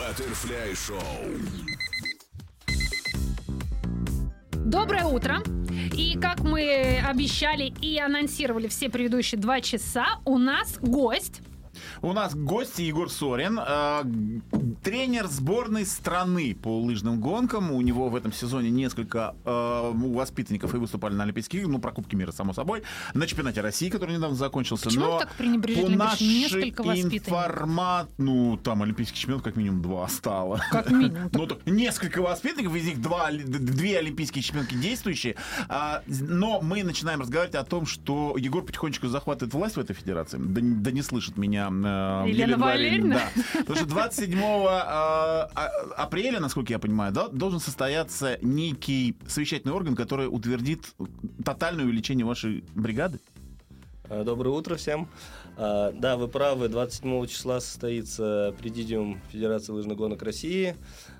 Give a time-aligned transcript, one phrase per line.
[0.00, 0.98] Баттерфляй Шоу.
[4.64, 5.42] Доброе утро.
[5.94, 11.42] И как мы обещали и анонсировали все предыдущие два часа, у нас гость.
[12.02, 14.02] У нас гость Егор Сорин, э,
[14.82, 17.72] тренер сборной страны по лыжным гонкам.
[17.72, 22.14] У него в этом сезоне несколько э, воспитанников и выступали на Олимпийских ну, про Кубки
[22.14, 22.82] мира, само собой,
[23.14, 24.86] на чемпионате России, который недавно закончился.
[24.86, 28.08] Почему Но так пренебрежительно по нашей Несколько информат...
[28.18, 30.60] Ну, там олимпийских чемпионов как минимум два стало.
[30.70, 31.30] Как минимум.
[31.40, 35.36] Ну, так, несколько воспитанников, из них два, две олимпийские чемпионки действующие.
[35.68, 40.38] А, но мы начинаем разговаривать о том, что Егор потихонечку захватывает власть в этой федерации.
[40.38, 43.20] Да не слышит меня э, Елена Валерьевна?
[43.34, 43.42] Да.
[43.60, 49.94] Потому что 27 э, а- апреля, насколько я понимаю, да, должен состояться некий совещательный орган,
[49.96, 50.94] который утвердит
[51.44, 53.18] тотальное увеличение вашей бригады.
[54.08, 55.08] А, Доброе утро всем.
[55.56, 60.74] Да, вы правы, 27 числа состоится президиум Федерации лыжных гонок России,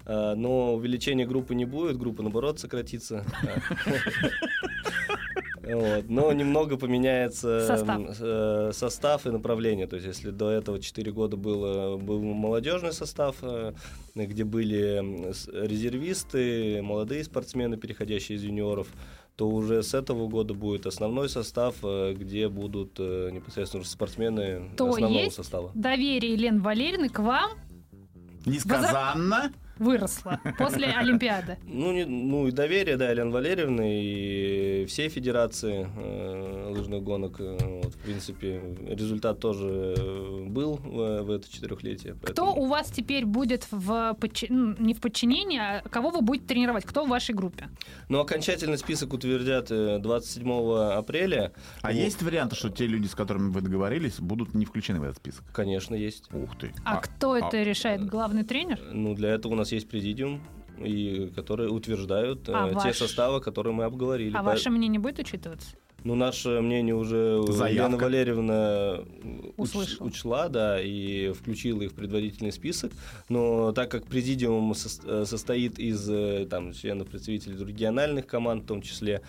[0.06, 3.26] но увеличения группы не будет, группа, наоборот, сократится.
[5.62, 6.08] Вот.
[6.08, 8.00] Но немного поменяется Состав.
[8.20, 9.86] э, состав и направление.
[9.86, 13.74] То есть, если до этого 4 года было, был молодежный состав, э,
[14.14, 15.02] где были
[15.66, 18.88] резервисты, молодые спортсмены, переходящие из юниоров,
[19.36, 24.70] то уже с этого года будет основной состав, э, где будут э, непосредственно уже спортсмены
[24.76, 25.70] То основного есть состава.
[25.74, 27.50] доверие Елены Валерьевны к вам
[28.46, 29.52] Несказанно.
[29.80, 31.58] Выросло после Олимпиады.
[31.64, 37.36] Ну, не- ну и доверие, да, Елены Валерьевны и всей федерации э, лыжных гонок.
[37.40, 42.14] э, вот, в принципе, результат тоже э, был в, в это четырехлетие.
[42.14, 46.20] Кто поэтому- у вас теперь будет в подчи- ну, не в подчинении, а кого вы
[46.20, 46.84] будете тренировать?
[46.84, 47.68] Кто в вашей группе?
[48.08, 50.50] Ну, окончательный список утвердят э, 27
[50.92, 51.52] апреля.
[51.82, 55.04] А Вот, есть варианты, что те люди, с которыми вы договорились, будут не включены в
[55.04, 55.44] этот список?
[55.52, 56.28] Конечно, есть.
[56.32, 56.72] Ух ты.
[56.84, 58.04] А, кто это а- решает?
[58.06, 58.80] Главный тренер?
[58.92, 60.40] Ну, для этого у нас есть президиум,
[60.78, 64.34] и которые утверждают э, А те ваш- составы, которые мы обговорили.
[64.36, 65.76] А ваше мнение будет учитываться?
[66.04, 67.68] Ну, наше мнение уже Заявка.
[67.72, 69.00] Елена Валерьевна
[69.58, 72.92] уч- учла, да, и включила их в предварительный список.
[73.28, 78.66] Но так как президиум сос- э, состоит из э, там, членов представителей региональных команд, в
[78.66, 79.20] том числе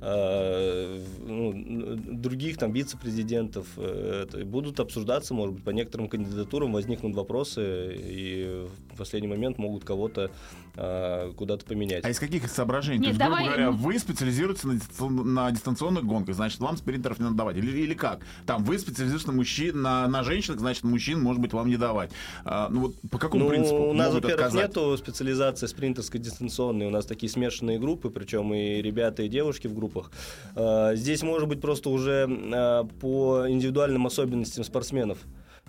[0.00, 1.52] э, ну,
[1.96, 8.96] других там вице-президентов, э, будут обсуждаться, может быть, по некоторым кандидатурам возникнут вопросы, и в
[8.96, 10.30] последний момент могут кого-то
[10.76, 12.04] э, куда-то поменять.
[12.04, 12.98] А из каких соображений?
[12.98, 16.76] Нет, То есть, грубо давай, говоря, вы специализируетесь на, дистанцион- на дистанционных гонках, значит, вам
[16.76, 17.56] спринтеров не надо давать.
[17.56, 18.20] Или, или как?
[18.46, 22.10] Там вы специализируетесь на мужчин, на, на женщинах, значит, мужчин, может быть, вам не давать.
[22.44, 26.86] А, ну вот по какому Ну, принципу у нас, во-первых, нету специализации спринтерской дистанционной.
[26.86, 30.10] У нас такие смешанные группы, причем и ребята, и девушки в группах.
[30.54, 35.18] А, Здесь может быть просто уже а, по индивидуальным особенностям спортсменов.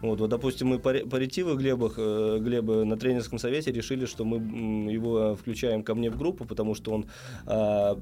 [0.01, 5.35] Вот, вот, допустим, мы ретиву Глебах, э, Глеба на тренерском совете решили, что мы его
[5.35, 7.06] включаем ко мне в группу, потому что он
[7.45, 8.00] а,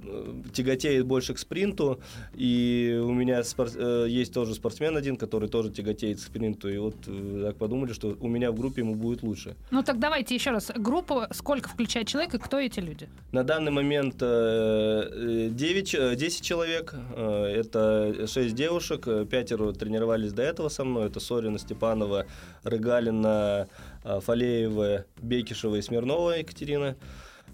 [0.54, 2.00] тяготеет больше к спринту,
[2.34, 6.78] и у меня спор- э, есть тоже спортсмен один, который тоже тяготеет к спринту, и
[6.78, 9.56] вот э, так подумали, что у меня в группе ему будет лучше.
[9.72, 10.72] Ну так давайте еще раз.
[10.76, 13.10] Группу сколько включает человек и кто эти люди?
[13.32, 20.84] На данный момент э, 9, 10 человек, это 6 девушек, пятеро тренировались до этого со
[20.84, 21.58] мной, это Сорина,
[21.90, 22.26] Степанова,
[22.64, 23.68] Рыгалина,
[24.04, 26.96] э, Фалеева, Бекишева и Смирнова Екатерина.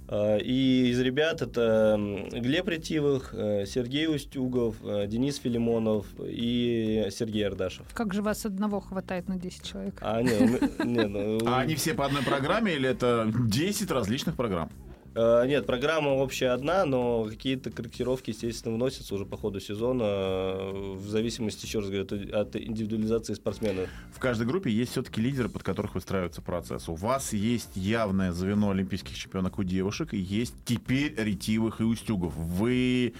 [0.09, 1.97] Э, И из ребят это
[2.31, 4.75] Глеб Ретивых, э, Сергей Устюгов,
[5.07, 7.85] Денис Филимонов и Сергей Ардашев.
[7.93, 9.95] Как же вас одного хватает на 10 человек?
[10.01, 13.89] А, не, у ме- не, ну, А они все по одной программе или это 10
[13.91, 14.69] различных программ?
[15.15, 20.93] Э, Нет, программа общая одна, но какие-то корректировки, естественно, вносятся уже по ходу сезона, э,
[20.97, 22.05] в зависимости, еще раз говорю,
[22.37, 23.87] от- индивидуализации спортсмена.
[24.13, 26.89] В каждой группе есть все-таки лидеры, под которых выстраивается процесс.
[26.89, 32.33] У вас есть явное звено олимпийских чемпионок у девушек, и есть теперь ретивых и устюгов.
[32.35, 33.13] Вы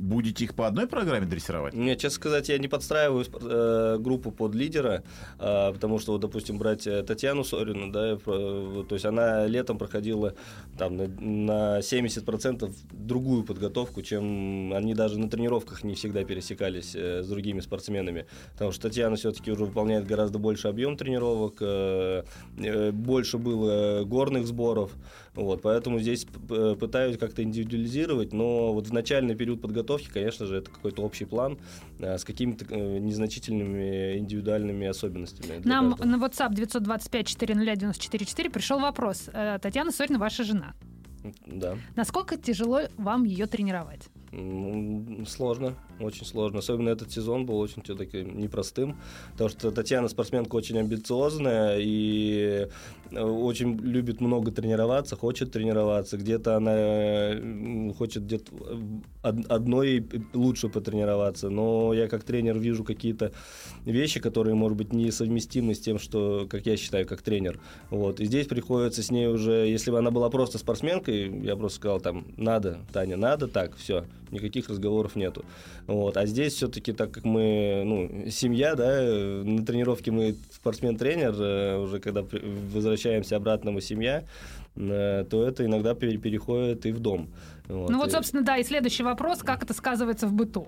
[0.00, 1.74] будете их по одной программе дрессировать?
[1.74, 5.04] Нет, честно сказать, я не подстраиваю э, группу под лидера,
[5.38, 9.76] а, потому что, вот, допустим, брать э, Татьяну Сорину, да, про- то есть она летом
[9.78, 10.34] проходила
[10.78, 17.22] там, на, на 70% другую подготовку, чем они даже на тренировках не всегда пересекались э,
[17.22, 18.26] с другими спортсменами.
[18.54, 22.22] Потому что Татьяна все-таки уже выполняет гораздо больше объем тренировок, э,
[22.58, 24.92] э, больше было горных сборов,
[25.34, 30.56] вот, поэтому здесь п- пытаюсь как-то индивидуализировать, но вот в начальный период подготовки, конечно же,
[30.56, 31.58] это какой-то общий план
[31.98, 35.60] э, с какими-то э, незначительными индивидуальными особенностями.
[35.64, 36.08] Нам каждого.
[36.08, 39.28] на WhatsApp 925-409-94-4 пришел вопрос.
[39.32, 40.74] Э, Татьяна Сорина, ваша жена.
[41.46, 41.76] Да.
[41.96, 44.08] Насколько тяжело вам ее тренировать?
[44.32, 46.60] Ну, сложно, очень сложно.
[46.60, 48.96] Особенно этот сезон был очень все-таки непростым,
[49.32, 52.68] потому что Татьяна спортсменка очень амбициозная и
[53.10, 56.16] э, очень любит много тренироваться, хочет тренироваться.
[56.16, 58.52] Где-то она хочет где-то
[59.22, 63.32] одной лучше потренироваться, но я как тренер вижу какие-то
[63.84, 67.58] вещи, которые, может быть, несовместимы с тем, что, как я считаю, как тренер.
[67.90, 68.20] Вот.
[68.20, 72.00] И здесь приходится с ней уже, если бы она была просто спортсменкой, я просто сказал,
[72.00, 75.44] там, надо, Таня, надо, так, все, никаких разговоров нету.
[75.86, 76.16] Вот.
[76.16, 79.02] А здесь все-таки, так как мы, ну, семья, да,
[79.44, 84.24] на тренировке мы спортсмен-тренер, э, уже когда возвращаемся обратно мы семья,
[84.76, 87.28] э, то это иногда переходит и в дом.
[87.68, 87.90] Вот.
[87.90, 90.66] Ну вот, собственно, да, и следующий вопрос, как это сказывается в быту?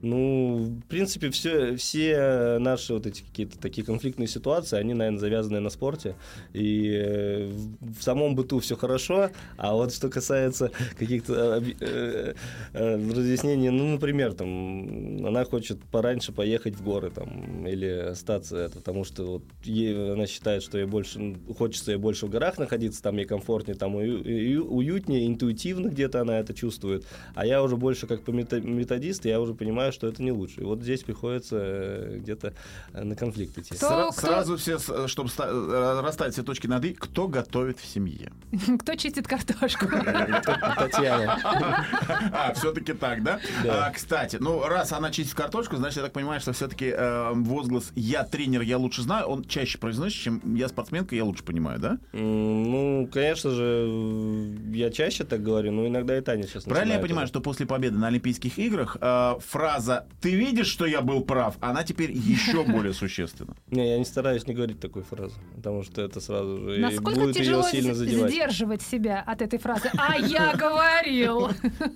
[0.00, 5.60] Ну, в принципе, все, все наши вот эти какие-то такие конфликтные ситуации, они, наверное, завязаны
[5.60, 6.14] на спорте.
[6.52, 7.50] И э,
[7.80, 12.34] в самом быту все хорошо, а вот что касается каких-то э,
[12.72, 18.76] э, разъяснений, ну, например, там, она хочет пораньше поехать в горы там, или остаться, это,
[18.76, 23.02] потому что вот ей, она считает, что ей больше, хочется ей больше в горах находиться,
[23.02, 27.04] там ей комфортнее, там уютнее, интуитивно где-то она это чувствует.
[27.34, 30.60] А я уже больше как методист, я уже понимаю, понимаю, что это не лучше.
[30.60, 32.54] И вот здесь приходится э, где-то
[32.92, 33.74] э, на конфликт идти.
[33.74, 34.20] Кто, кто...
[34.20, 35.30] Сразу все, э, чтобы
[36.02, 38.32] расставить все точки над «и», кто готовит в семье?
[38.80, 39.86] Кто чистит картошку?
[40.78, 41.38] Татьяна.
[42.32, 43.40] А, все-таки так, да?
[43.66, 46.94] А, кстати, ну, раз она чистит картошку, значит, я так понимаю, что все-таки
[47.32, 51.78] возглас «я тренер, я лучше знаю», он чаще произносит, чем «я спортсменка, я лучше понимаю»,
[51.78, 51.98] да?
[52.12, 57.26] Ну, конечно же, я чаще так говорю, но иногда и Таня сейчас Правильно я понимаю,
[57.26, 58.96] что после победы на Олимпийских играх
[59.40, 63.56] фраза фраза «ты видишь, что я был прав», она теперь еще более существенна.
[63.70, 67.36] Не, я не стараюсь не говорить такую фразу, потому что это сразу же Насколько будет
[67.36, 68.32] ее сильно задевать.
[68.32, 71.48] сдерживать себя от этой фразы «а я говорил»?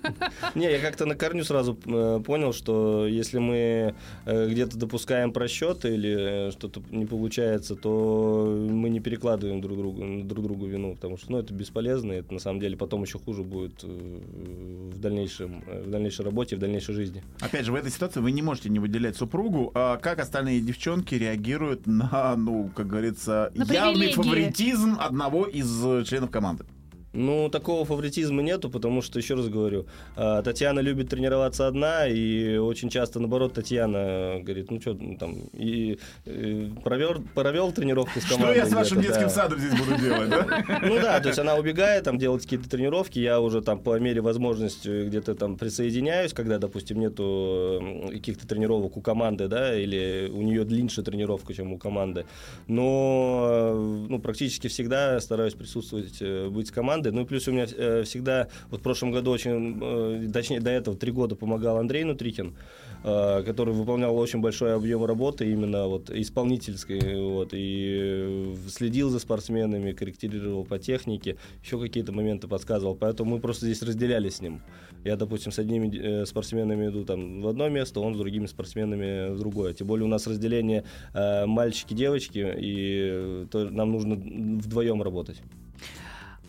[0.55, 3.95] Не, я как-то на корню сразу э, понял, что если мы
[4.25, 10.43] э, где-то допускаем просчет или что-то не получается, то мы не перекладываем друг другу, друг
[10.43, 13.43] другу вину, потому что ну, это бесполезно, и это на самом деле потом еще хуже
[13.43, 17.23] будет э, в дальнейшем, в дальнейшей работе, в дальнейшей жизни.
[17.41, 19.71] Опять же, в этой ситуации вы не можете не выделять супругу.
[19.73, 25.67] А как остальные девчонки реагируют на, ну, как говорится, на явный фаворитизм одного из
[26.07, 26.65] членов команды?
[27.13, 32.57] Ну, такого фаворитизма нету, потому что, еще раз говорю, а, Татьяна любит тренироваться одна, и
[32.57, 38.53] очень часто, наоборот, Татьяна говорит, ну, что там, и, и провел, провел тренировку с командой.
[38.53, 39.29] Что я с вашим детским да.
[39.29, 40.65] садом здесь буду делать, да?
[40.83, 44.21] Ну да, то есть она убегает, там, делает какие-то тренировки, я уже там по мере
[44.21, 50.65] возможности где-то там присоединяюсь, когда, допустим, нету каких-то тренировок у команды, да, или у нее
[50.65, 52.25] длиннее тренировка, чем у команды.
[52.67, 57.11] Но, ну, практически всегда стараюсь присутствовать, э, быть с командой, команды.
[57.11, 60.71] Ну и плюс у меня э, всегда, вот в прошлом году очень, э, точнее до
[60.71, 62.55] этого три года помогал Андрей Нутрикин,
[63.03, 69.91] э, который выполнял очень большой объем работы именно вот исполнительской, вот, и следил за спортсменами,
[69.91, 74.61] корректировал по технике, еще какие-то моменты подсказывал, поэтому мы просто здесь разделялись с ним.
[75.05, 79.39] Я, допустим, с одними спортсменами иду там в одно место, он с другими спортсменами в
[79.39, 79.73] другое.
[79.73, 80.83] Тем более у нас разделение
[81.13, 85.41] э, мальчики-девочки, и то нам нужно вдвоем работать.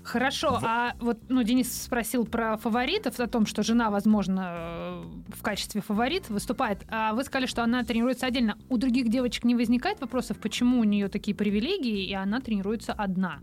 [0.05, 0.65] Хорошо, в...
[0.65, 5.03] а вот ну, Денис спросил про фаворитов, о том, что жена, возможно, э,
[5.35, 6.85] в качестве фаворит выступает.
[6.91, 8.59] А вы сказали, что она тренируется отдельно.
[8.69, 13.41] У других девочек не возникает вопросов, почему у нее такие привилегии, и она тренируется одна?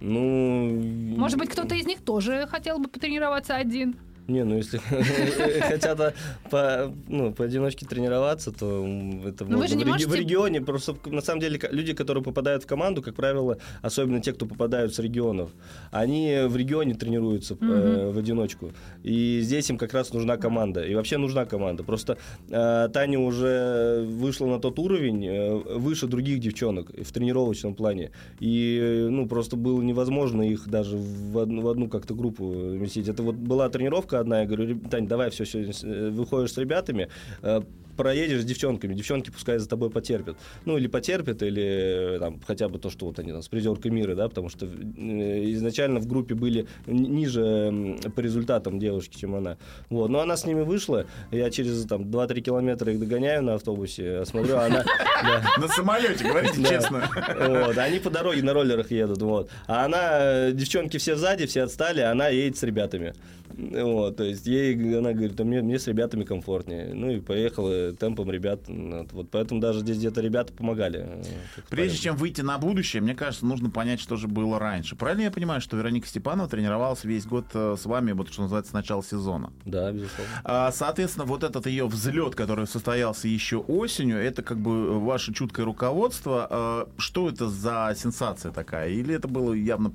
[0.00, 1.16] Ну...
[1.16, 3.96] Может быть, кто-то из них тоже хотел бы потренироваться один?
[4.28, 4.78] Не, ну если
[5.60, 6.14] хотят
[6.50, 8.86] по, ну, поодиночке тренироваться, то
[9.26, 10.08] это можно в, можете...
[10.08, 10.60] в регионе.
[10.60, 14.94] Просто на самом деле люди, которые попадают в команду, как правило, особенно те, кто попадают
[14.94, 15.50] с регионов,
[15.90, 17.64] они в регионе тренируются угу.
[17.64, 18.72] э, в одиночку.
[19.02, 20.84] И здесь им как раз нужна команда.
[20.84, 21.82] И вообще нужна команда.
[21.82, 22.16] Просто
[22.48, 28.12] э, Таня уже вышла на тот уровень э, выше других девчонок в тренировочном плане.
[28.38, 33.08] И ну просто было невозможно их даже в одну, в одну как-то группу вместить.
[33.08, 36.58] Это вот была тренировка девчонка одна, я говорю, Тань, давай все, все э, выходишь с
[36.58, 37.08] ребятами,
[37.42, 37.62] э,
[38.02, 40.36] проедешь с девчонками, девчонки пускай за тобой потерпят.
[40.64, 43.92] Ну, или потерпят, или э, там, хотя бы то, что вот они там с призеркой
[43.92, 49.56] мира, да, потому что изначально в группе были ниже по результатам девушки, чем она.
[49.88, 54.24] Вот, но она с ними вышла, я через там 2-3 километра их догоняю на автобусе,
[54.24, 54.84] смотрю, она...
[55.58, 57.08] На самолете, говорите честно.
[57.38, 59.48] Вот, они по дороге на роллерах едут, вот.
[59.68, 63.14] А она, девчонки все сзади, все отстали, она едет с ребятами.
[63.56, 66.90] Вот, то есть ей, она говорит, а мне, мне с ребятами комфортнее.
[66.94, 68.60] Ну и поехала э, темпам ребят.
[68.66, 71.22] Вот поэтому даже здесь где-то ребята помогали.
[71.68, 74.96] Прежде чем выйти на будущее, мне кажется, нужно понять, что же было раньше.
[74.96, 78.74] Правильно я понимаю, что Вероника Степанова тренировалась весь год с вами, вот что называется, с
[78.74, 79.52] начала сезона?
[79.64, 80.32] Да, безусловно.
[80.44, 85.64] А, соответственно, вот этот ее взлет, который состоялся еще осенью, это как бы ваше чуткое
[85.66, 86.46] руководство.
[86.50, 88.88] А, что это за сенсация такая?
[88.90, 89.90] Или это было явно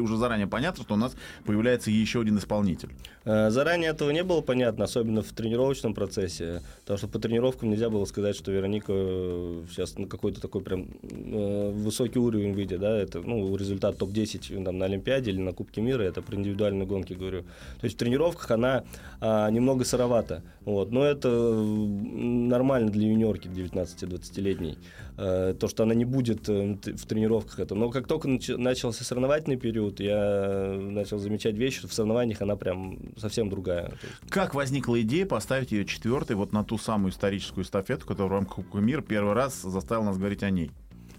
[0.00, 2.90] уже заранее понятно, что у нас появляется еще один исполнитель?
[3.24, 8.04] Заранее этого не было понятно, особенно в тренировочном процессе, потому что по тренировкам нельзя было
[8.06, 13.20] сказать, что Вероника э, сейчас на какой-то такой прям э, высокий уровень выйдет, да, это,
[13.20, 17.42] ну, результат топ-10 там, на Олимпиаде или на Кубке мира, это при индивидуальной гонке говорю.
[17.80, 18.84] То есть в тренировках она
[19.20, 24.78] а, немного сыровата, вот, но это нормально для юниорки 19-20-летней.
[25.18, 27.74] Э, то, что она не будет э, в тренировках это.
[27.74, 32.98] Но как только начался соревновательный период, я начал замечать вещи, что в соревнованиях она прям
[33.18, 33.92] совсем другая.
[34.30, 38.56] Как возникла идея поставить ее четвертой вот на ту самую историческую эстафету, которая в рамках
[38.56, 40.70] Кубка мира первый раз заставила нас говорить о ней?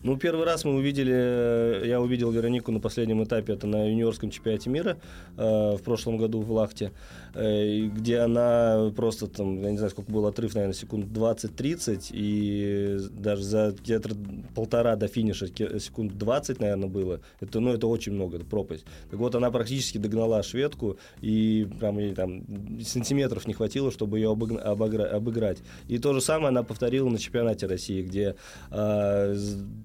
[0.04, 4.32] Ну, первый раз мы увидели, э, я увидел Веронику на последнем этапе, это на юниорском
[4.32, 4.98] чемпионате мира
[5.38, 6.92] э, в прошлом году в Лахте,
[7.34, 13.00] э, где она просто там, я не знаю, сколько был отрыв, наверное, секунд 20-30, и
[13.12, 14.10] даже за где-то
[14.54, 15.48] полтора до финиша
[15.80, 17.22] секунд 20, наверное, было.
[17.40, 18.84] Это, ну, это очень много, это пропасть.
[19.10, 22.44] Так вот, она практически догнала шведку, и прям ей там
[22.84, 25.60] сантиметров не хватило, чтобы ее обыграть.
[25.88, 28.36] И то же самое она повторила на чемпионате России, где
[28.70, 29.36] э,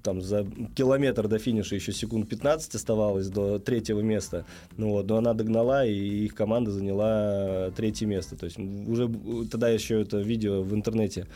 [0.09, 4.47] там за километр до финиша еще секунд 15 оставалось до третьего места.
[4.79, 8.37] Ну вот, но она догнала, и их команда заняла третье место.
[8.37, 9.07] То есть уже
[9.50, 11.27] тогда еще это видео в интернете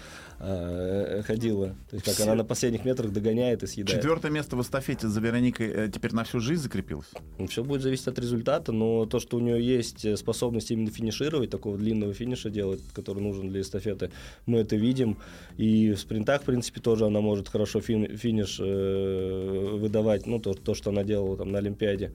[0.40, 1.68] э, ходило.
[1.90, 2.22] То есть как Все.
[2.22, 4.00] она на последних метрах догоняет и съедает.
[4.00, 7.10] Четвертое место в эстафете за Вероникой э, теперь на всю жизнь закрепилось?
[7.38, 11.50] Ну, все будет зависеть от результата, но то, что у нее есть способность именно финишировать,
[11.50, 14.10] такого длинного финиша делать, который нужен для эстафеты,
[14.46, 15.18] мы это видим.
[15.58, 20.74] И в спринтах, в принципе, тоже она может хорошо финиш э, выдавать, ну, то, то,
[20.74, 22.12] что она делала там на Олимпиаде.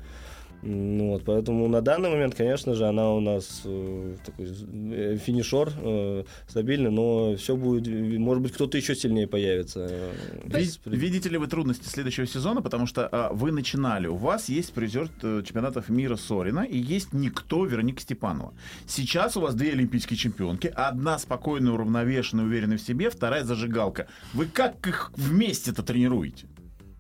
[0.64, 5.72] Ну, вот, поэтому на данный момент, конечно же, она у нас э, такой э, финишер
[5.78, 7.88] э, стабильный, но все будет,
[8.18, 9.88] может быть, кто-то еще сильнее появится.
[10.46, 14.74] Вид, видите ли вы трудности следующего сезона, потому что а, вы начинали, у вас есть
[14.74, 18.54] призер э, чемпионатов мира Сорина и есть никто Вероника Степанова.
[18.88, 24.08] Сейчас у вас две олимпийские чемпионки, одна спокойная, уравновешенная, уверенная в себе, вторая зажигалка.
[24.34, 26.48] Вы как их вместе-то тренируете?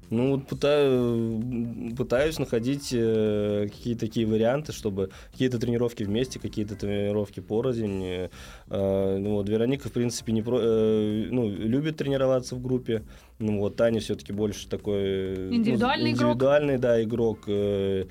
[0.09, 7.41] Ну, вот пытаюсь, пытаюсь находить э, какие-то такие варианты, чтобы какие-то тренировки вместе, какие-то тренировки
[7.41, 8.03] порознь.
[8.03, 13.03] Э, ну, вот Вероника, в принципе, не про, э, ну, любит тренироваться в группе.
[13.39, 15.53] Ну, вот Таня все-таки больше такой...
[15.53, 16.81] Индивидуальный ну, индивидуальный, игрок.
[16.81, 17.39] да, игрок.
[17.47, 18.05] Э,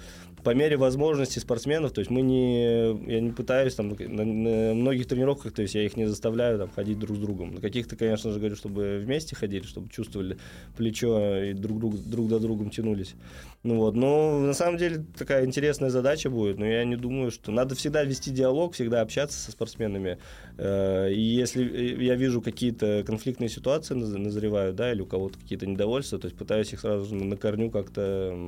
[0.47, 5.09] по мере возможности спортсменов, то есть мы не, я не пытаюсь там на, на многих
[5.09, 7.57] тренировках, то есть я их не заставляю там ходить друг с другом.
[7.57, 10.39] На каких-то, конечно же, говорю, чтобы вместе ходили, чтобы чувствовали
[10.77, 13.17] плечо и друг, друг, друг за другом тянулись.
[13.65, 17.51] Ну вот, но на самом деле такая интересная задача будет, но я не думаю, что
[17.51, 20.19] надо всегда вести диалог, всегда общаться со спортсменами.
[20.59, 21.65] Э, и если
[22.05, 26.73] я вижу какие-то конфликтные ситуации назревают, да, или у кого-то какие-то недовольства, то есть пытаюсь
[26.73, 28.39] их сразу на корню как-то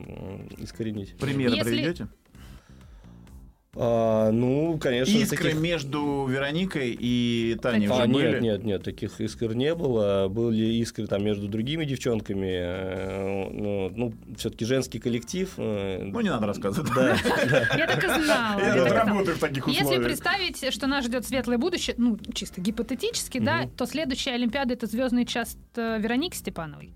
[0.59, 1.17] искоренить.
[1.17, 1.88] Примеры если...
[1.92, 2.09] приведете?
[3.80, 5.16] А, ну, конечно.
[5.16, 5.61] Искры таких...
[5.61, 8.40] между Вероникой и Таней а, уже нет, были?
[8.40, 10.26] Нет, нет, таких искр не было.
[10.28, 12.50] Были искры там между другими девчонками.
[12.50, 15.52] Э, ну, ну все-таки женский коллектив.
[15.59, 16.90] Э, ну, не надо рассказывать.
[16.92, 17.11] Да.
[17.76, 18.59] Я так и знала.
[18.59, 19.90] Я тут работаю в таких условиях.
[19.92, 24.87] Если представить, что нас ждет светлое будущее, ну, чисто гипотетически, да, то следующая Олимпиада— это
[24.87, 26.95] звездный час э, Вероники Степановой.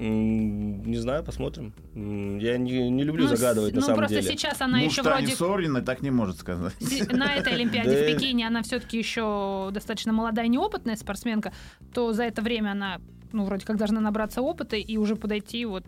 [0.00, 1.72] Не знаю, посмотрим.
[1.94, 4.20] Я не, не люблю ну, загадывать, на ну, самом деле.
[4.20, 5.34] Ну, просто сейчас она ну, еще вроде...
[5.34, 6.74] Сорина так не может сказать.
[7.12, 11.52] На этой Олимпиаде в Пекине она все-таки еще достаточно молодая, неопытная спортсменка,
[11.92, 13.00] то за это время она
[13.32, 15.84] ну, вроде как должна набраться опыта и уже подойти вот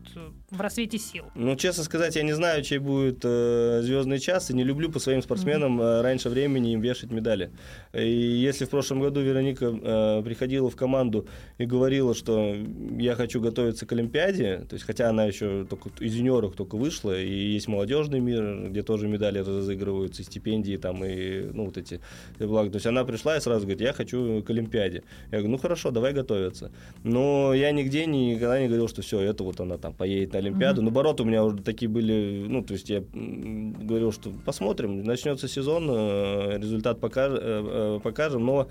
[0.51, 1.25] в рассвете сил.
[1.35, 4.99] Ну, честно сказать, я не знаю, чей будет э, звездный час, и не люблю по
[4.99, 5.99] своим спортсменам mm-hmm.
[5.99, 7.51] э, раньше времени им вешать медали.
[7.93, 11.27] И если в прошлом году Вероника э, приходила в команду
[11.59, 12.55] и говорила, что
[12.99, 17.19] я хочу готовиться к Олимпиаде, то есть хотя она еще только из юниоров только вышла,
[17.19, 22.01] и есть молодежный мир, где тоже медали разыгрываются, и стипендии там, и ну, вот эти
[22.39, 22.71] блага.
[22.71, 25.05] То есть она пришла и сразу говорит, я хочу к Олимпиаде.
[25.31, 26.71] Я говорю, ну хорошо, давай готовиться.
[27.05, 30.39] Но но я нигде никогда не говорил, что все, это вот она там поедет на
[30.41, 30.81] Олимпиаду.
[30.81, 30.85] Mm-hmm.
[30.85, 35.89] Наоборот, у меня уже такие были, ну, то есть я говорил, что посмотрим, начнется сезон,
[35.91, 38.69] э, результат покаж, э, э, покажем, но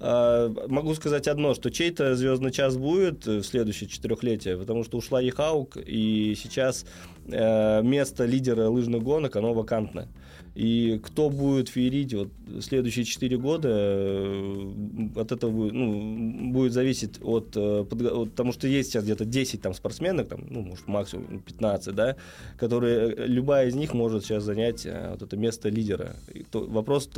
[0.00, 5.76] могу сказать одно, что чей-то звездный час будет в следующее четырехлетие, потому что ушла Ехаук,
[5.76, 6.86] и сейчас
[7.24, 10.08] место лидера лыжных гонок, оно вакантное.
[10.56, 12.28] И кто будет феерить вот
[12.60, 14.72] следующие 4 года, э,
[15.16, 19.60] от этого будет, ну, будет зависеть от, э, от, потому что есть сейчас где-то 10
[19.62, 22.16] там спортсменок, там, ну, может, максимум 15, да,
[22.58, 26.16] которые, э, любая из них может сейчас занять вот это место лидера.
[26.34, 27.08] И то, вопрос,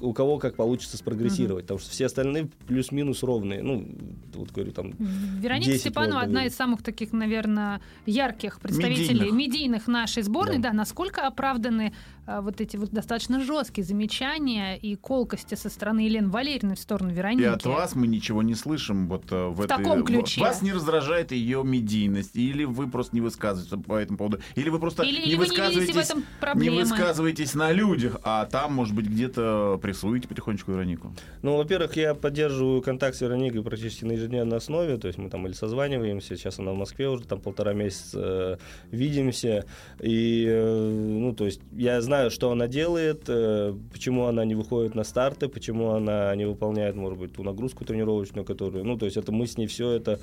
[0.00, 1.68] у кого как получится спрогрессировать, mm-hmm.
[1.68, 3.86] потому что все остальные плюс-минус ровные, ну,
[4.34, 4.94] вот говорю, там
[5.40, 10.70] Вероника Степанова одна из самых таких, наверное, ярких представителей медийных, медийных нашей сборной, да.
[10.70, 11.92] да, насколько оправданы
[12.30, 17.10] а, вот эти вот достаточно жесткие замечания и колкости со стороны Елены Валерьевны в сторону
[17.12, 17.42] Вероники.
[17.42, 19.76] И от вас мы ничего не слышим вот э, в, в этой...
[19.76, 20.40] таком ключе.
[20.40, 24.78] Вас не раздражает ее медийность, или вы просто не высказываетесь по этому поводу, или вы
[24.78, 26.24] просто или, не, или высказываетесь, не, в этом
[26.56, 31.14] не высказываетесь на людях, а там, может быть, где-то прессуете потихонечку Веронику.
[31.42, 35.46] Ну, во-первых, я поддерживаю контакт с Вероникой практически на ежедневной основе, то есть мы там
[35.46, 38.56] или созваниваемся, сейчас она в Москве уже там полтора месяца э,
[38.90, 39.66] видимся,
[40.00, 44.54] и, э, ну, то есть я знаю, что она делает, делает, э, почему она не
[44.54, 49.04] выходит на старты, почему она не выполняет, может быть, ту нагрузку тренировочную, которую, ну, то
[49.04, 50.18] есть это мы с ней все это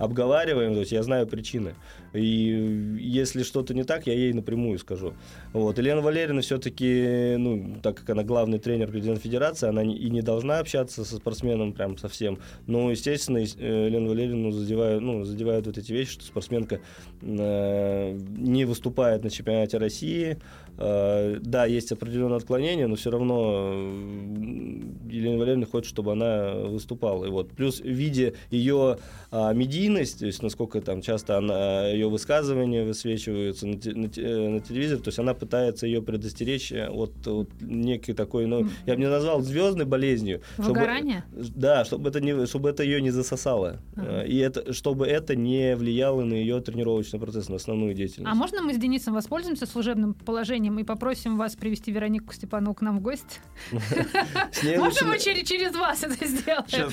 [0.00, 1.74] обговариваем, то есть я знаю причины.
[2.14, 5.12] И если что-то не так, я ей напрямую скажу.
[5.52, 5.78] Вот.
[5.78, 10.58] Елена Валерьевна все-таки, ну, так как она главный тренер президент Федерации, она и не должна
[10.58, 12.38] общаться со спортсменом прям совсем.
[12.66, 16.80] Но, естественно, э, Елена Валерьевна задевает, ну, задевает вот эти вещи, что спортсменка
[17.20, 20.38] э, не выступает на чемпионате России,
[20.69, 27.26] Э, да, есть определенное отклонение, но все равно э, Елена Валерьевна хочет, чтобы она выступала.
[27.26, 27.50] И вот.
[27.50, 28.98] Плюс, видя ее
[29.30, 34.60] а, медийность, то есть насколько там часто она, ее высказывания высвечиваются на, на, э, на
[34.60, 39.08] телевизоре, то есть она пытается ее предостеречь от, от некой такой, ну, я бы не
[39.08, 40.40] назвал звездной болезнью.
[40.56, 41.24] Выгорание?
[41.32, 43.80] Чтобы, да, чтобы это, не, чтобы это ее не засосало.
[43.96, 44.22] Ага.
[44.22, 48.32] И это, чтобы это не влияло на ее тренировочный процесс, на основную деятельность.
[48.32, 52.82] А можно мы с Денисом воспользуемся служебным положением и попросим вас привести Веронику Степанову к
[52.82, 53.40] нам в гости.
[53.70, 56.64] Можно мы через вас это сделаем?
[56.68, 56.92] Сейчас,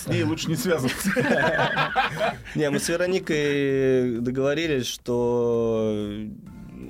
[0.00, 1.10] с ней лучше не связываться.
[2.54, 6.06] Не, мы с Вероникой договорились, что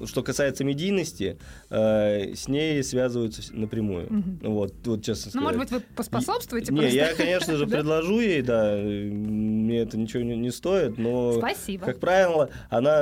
[0.07, 1.39] что касается медийности,
[1.71, 4.07] э, с ней связываются напрямую.
[4.07, 4.53] Угу.
[4.53, 5.35] Вот, вот честно сказать.
[5.35, 6.73] Ну, может быть, вы поспособствуете?
[6.73, 6.97] Не, просто?
[6.97, 11.85] я, конечно же, предложу ей, да, мне это ничего не, не стоит, но, Спасибо.
[11.85, 13.01] как правило, она,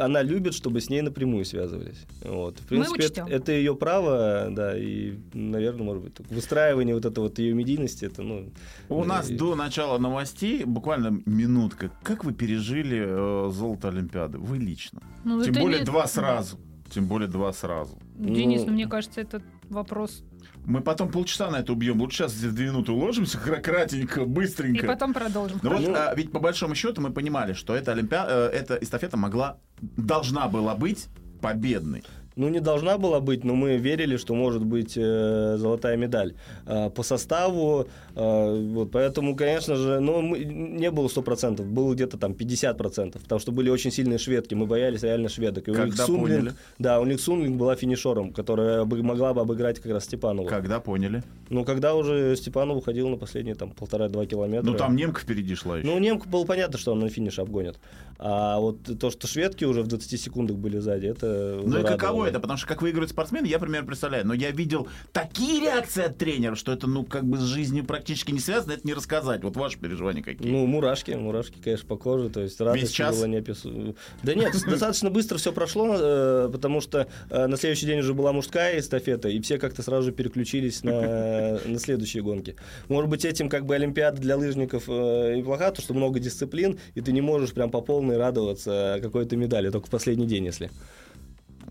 [0.00, 2.04] она любит, чтобы с ней напрямую связывались.
[2.22, 2.58] Вот.
[2.58, 7.38] В принципе, это, это ее право, да, и, наверное, может быть, выстраивание вот этого вот
[7.38, 8.50] ее медийности, это, ну...
[8.88, 9.36] У да, нас и...
[9.36, 11.90] до начала новостей буквально минутка.
[12.02, 14.38] Как вы пережили э, золото Олимпиады?
[14.38, 15.02] Вы лично?
[15.24, 15.84] Ну, Тем более не...
[15.84, 16.58] два сразу.
[16.90, 17.98] Тем более два сразу.
[18.14, 20.22] Денис, ну, ну мне кажется, этот вопрос
[20.66, 22.00] мы потом полчаса на это убьем.
[22.00, 24.86] Лучше сейчас в две минуты уложимся, кратенько, быстренько.
[24.86, 25.60] И потом продолжим.
[25.62, 28.26] Ну вот, а, ведь по большому счету мы понимали, что эта, олимпиа...
[28.28, 31.08] Э, эта эстафета могла, должна была быть
[31.40, 32.02] победной.
[32.36, 36.34] Ну, не должна была быть, но мы верили, что может быть э, золотая медаль.
[36.66, 42.18] Э, по составу, э, вот, поэтому, конечно же, ну, мы, не было 100%, было где-то
[42.18, 45.68] там 50%, потому что были очень сильные шведки, мы боялись реально шведок.
[45.68, 46.52] И Когда у них Сунлинг, поняли?
[46.80, 50.48] Да, у них Сунлинг была финишером, которая бы, могла бы обыграть как раз Степанову.
[50.48, 51.22] Когда поняли?
[51.50, 54.68] Ну, когда уже Степанов уходил на последние там полтора-два километра.
[54.68, 55.86] Ну, там немка впереди шла еще.
[55.86, 57.78] Ну, немка было понятно, что он на финиш обгонит.
[58.18, 62.23] А вот то, что шведки уже в 20 секундах были сзади, это Ну и каково
[62.24, 62.40] это?
[62.40, 64.26] Потому что как выигрывают спортсмены, я, например, представляю.
[64.26, 68.32] Но я видел такие реакции от тренера, что это, ну, как бы с жизнью практически
[68.32, 69.42] не связано, это не рассказать.
[69.42, 70.50] Вот ваши переживания какие?
[70.50, 72.30] Ну, мурашки, мурашки, конечно, по коже.
[72.30, 73.16] То есть радость Весь час?
[73.16, 73.96] было не опису...
[74.22, 78.32] Да нет, достаточно быстро все прошло, э, потому что э, на следующий день уже была
[78.32, 82.56] мужская эстафета, и все как-то сразу же переключились на, на следующие гонки.
[82.88, 86.78] Может быть, этим как бы Олимпиада для лыжников э, и плоха, то, что много дисциплин,
[86.94, 90.70] и ты не можешь прям по полной радоваться какой-то медали, только в последний день, если.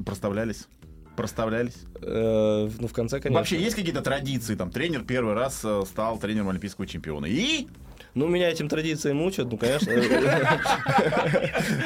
[0.05, 0.67] Проставлялись?
[1.15, 1.77] Проставлялись?
[2.01, 3.39] Э, ну, в конце, конечно.
[3.39, 4.55] Вообще есть какие-то традиции?
[4.55, 7.25] Там тренер первый раз э, стал тренером олимпийского чемпиона.
[7.25, 7.67] И
[8.15, 9.91] ну, меня этим традициям учат, ну, конечно.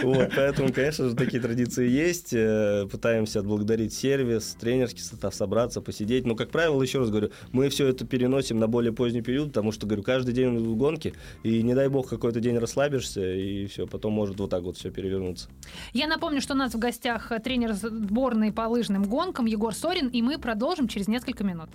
[0.04, 2.34] Вот, поэтому, конечно же, такие традиции есть.
[2.34, 6.26] Э, пытаемся отблагодарить сервис, тренерский состав, собраться, посидеть.
[6.26, 9.72] Но, как правило, еще раз говорю, мы все это переносим на более поздний период, потому
[9.72, 11.14] что, говорю, каждый день в гонке,
[11.44, 14.92] и не дай бог какой-то день расслабишься, и все, потом может вот так вот все
[14.92, 15.50] перевернуться.
[15.94, 20.22] Я напомню, что у нас в гостях тренер сборной по лыжным гонкам Егор Сорин, и
[20.22, 21.70] мы продолжим через несколько минут.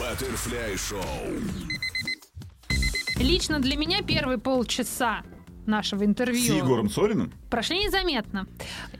[0.00, 1.00] Баттерфляй шоу.
[3.20, 5.22] Лично для меня первые полчаса
[5.66, 7.30] нашего интервью С Егором Сориным?
[7.50, 8.46] прошли незаметно.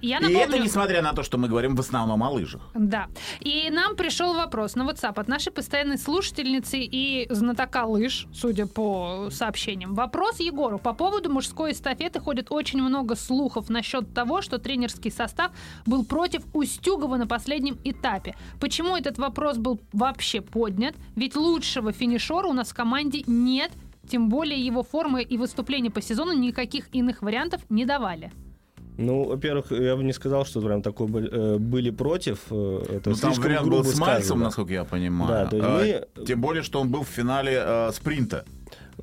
[0.02, 2.60] Я И напомню, это несмотря на то, что мы говорим в основном о лыжах.
[2.74, 3.08] Да.
[3.40, 9.28] И нам пришел вопрос на WhatsApp от нашей постоянной слушательницы и знатока лыж, судя по
[9.30, 9.94] сообщениям.
[9.94, 10.78] Вопрос Егору.
[10.78, 15.52] По поводу мужской эстафеты ходит очень много слухов насчет того, что тренерский состав
[15.86, 18.36] был против Устюгова на последнем этапе.
[18.60, 20.94] Почему этот вопрос был вообще поднят?
[21.16, 23.72] Ведь лучшего финишера у нас в команде нет,
[24.10, 28.30] тем более его формы и выступления по сезону никаких иных вариантов не давали.
[28.98, 32.38] Ну, во-первых, я бы не сказал, что прям такой бы- э, были против.
[32.50, 34.44] э, Это Ну, там вариант был с Мальцем, сказано.
[34.44, 35.30] насколько я понимаю.
[35.30, 35.78] Да, то есть А,
[36.20, 38.44] мы- Тем более, что он был в финале э, спринта.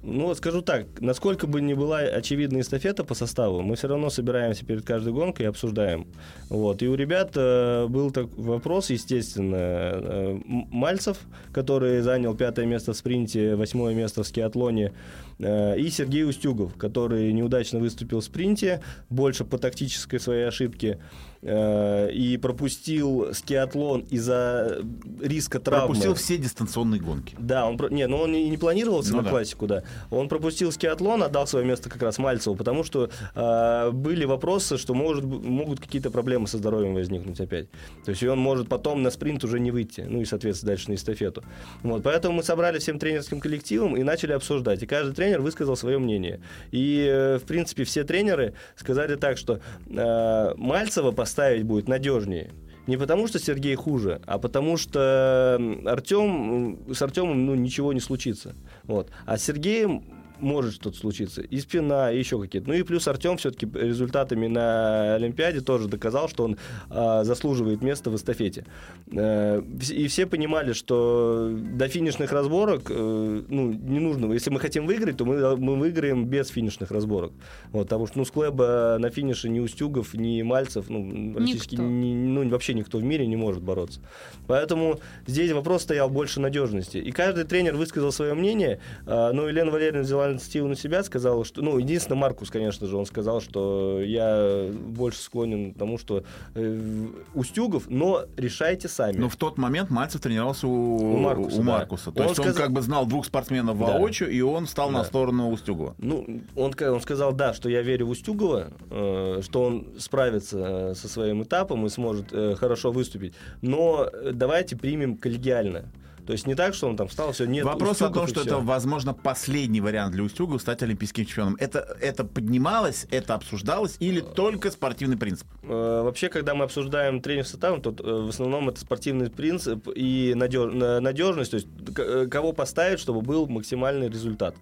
[0.03, 4.65] Ну, скажу так, насколько бы ни была очевидна эстафета по составу, мы все равно собираемся
[4.65, 6.07] перед каждой гонкой и обсуждаем.
[6.49, 6.81] Вот.
[6.81, 11.17] И у ребят э, был так вопрос, естественно, э, Мальцев,
[11.51, 14.93] который занял пятое место в спринте, восьмое место в скиатлоне,
[15.39, 20.99] и Сергей Устюгов, который неудачно выступил в спринте, больше по тактической своей ошибке,
[21.41, 24.79] э, и пропустил скиатлон из-за
[25.21, 25.87] риска травмы.
[25.87, 27.35] Пропустил все дистанционные гонки.
[27.39, 29.29] Да, он не, ну он и не планировался Ну на да.
[29.29, 29.83] классику, да.
[30.09, 34.93] Он пропустил скиатлон, отдал свое место как раз Мальцеву, потому что э, были вопросы, что
[34.93, 37.67] может, могут какие-то проблемы со здоровьем возникнуть опять.
[38.05, 40.95] То есть он может потом на спринт уже не выйти, ну и, соответственно, дальше на
[40.95, 41.43] эстафету.
[41.83, 44.81] Вот, поэтому мы собрали всем тренерским коллективом и начали обсуждать.
[44.83, 46.41] И каждый тренер высказал свое мнение.
[46.71, 52.51] И, э, в принципе, все тренеры сказали так, что э, Мальцева поставить будет надежнее.
[52.87, 58.55] Не потому, что Сергей хуже, а потому что Артем, с Артемом ну, ничего не случится.
[58.83, 59.09] Вот.
[59.25, 61.41] А с Сергеем может что-то случиться.
[61.41, 62.67] И спина, и еще какие-то.
[62.67, 66.57] Ну и плюс Артем все-таки результатами на Олимпиаде тоже доказал, что он
[66.89, 68.65] а, заслуживает места в эстафете.
[69.11, 74.33] Э, и все понимали, что до финишных разборок э, ну, не нужно.
[74.33, 77.31] Если мы хотим выиграть, то мы, мы выиграем без финишных разборок.
[77.71, 81.83] Вот, потому что ну, с Клэба на финише ни Устюгов, ни Мальцев, ну, практически Никто.
[81.83, 84.01] ни- ну, вообще никто в мире не может бороться.
[84.47, 86.97] Поэтому здесь вопрос стоял больше надежности.
[86.97, 88.79] И каждый тренер высказал свое мнение.
[89.05, 91.61] А, Но Елена Валерьевна взяла инициативу на себя, сказала, что...
[91.61, 96.23] Ну, единственное, Маркус, конечно же, он сказал, что я больше склонен к тому, что
[96.55, 99.17] э, Устюгов, но решайте сами.
[99.17, 101.71] Но в тот момент Мальцев тренировался у, У Маркуса, у да.
[101.71, 102.11] Маркуса.
[102.11, 103.85] То Он есть он сказал- как бы знал двух спортсменов Да.
[103.85, 105.05] воочию, и он встал на Да.
[105.05, 105.95] сторону Устюгова.
[105.97, 110.57] Ну, он, он сказал, да, что я верю в Устюгова, э, что он справится
[110.91, 113.33] э, со своим этапом и сможет э, хорошо выступить.
[113.61, 115.85] Но давайте примем коллегиально.
[116.27, 118.57] То есть не так, что он там встал, все, нет Вопрос о том, что это,
[118.57, 121.55] возможно, последний вариант для Устюгова стать олимпийским чемпионом.
[121.57, 125.47] Это, это поднималось, это обсуждалось или только спортивный принцип?
[125.63, 130.33] Э, Вообще, когда мы обсуждаем тренинг составом, то э, в основном это спортивный принцип и
[130.35, 134.55] надеж- на- надежность, то есть э, кого поставить, чтобы был максимальный результат.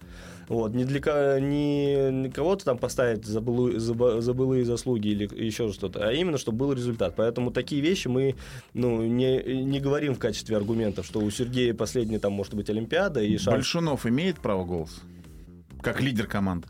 [0.47, 0.73] Вот.
[0.73, 6.37] Не для не кого-то там поставить за, былу- за заслуги или еще что-то, а именно,
[6.37, 7.15] чтобы был результат.
[7.15, 8.35] Поэтому такие вещи мы
[8.73, 13.21] ну, не, не говорим в качестве аргументов, что у Сергея последняя там может быть Олимпиада
[13.21, 15.01] и шанс Большунов имеет право голоса?
[15.81, 16.67] Как лидер команды?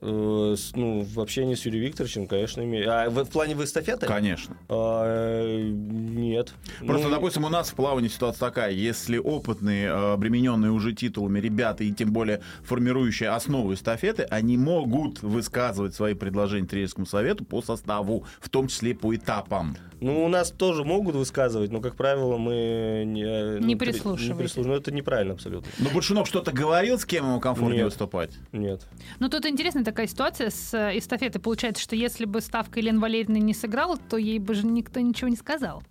[0.00, 2.86] Э, ну, в общении с Юрием Викторовичем, конечно, имеет.
[2.88, 4.06] А в, в плане в эстафеты?
[4.06, 4.56] Конечно.
[4.68, 6.52] А, нет.
[6.86, 8.72] Просто, Ну, допустим, у нас в плавании ситуация такая.
[8.72, 15.22] Если опытные, э, обремененные уже титулами ребята, и тем более формирующие основу эстафеты, они могут
[15.22, 19.76] высказывать свои предложения тренерскому совету по составу, в том числе по этапам.
[20.00, 23.22] Ну, у нас тоже могут высказывать, но, как правило, мы не,
[23.58, 24.28] Не ну, при- прислушиваетесь.
[24.28, 24.68] Не прислушиваемся.
[24.68, 25.68] Ну, это неправильно абсолютно.
[25.78, 27.86] Но Большунов что-то говорил, с кем ему комфортнее Нет.
[27.86, 28.30] выступать?
[28.52, 28.86] Нет.
[29.18, 31.40] Но тут интересная такая ситуация с э, эстафетой.
[31.40, 35.28] Получается, что если бы ставка Елены Валерьевны не сыграла, то ей бы же никто ничего
[35.28, 35.82] не сказал.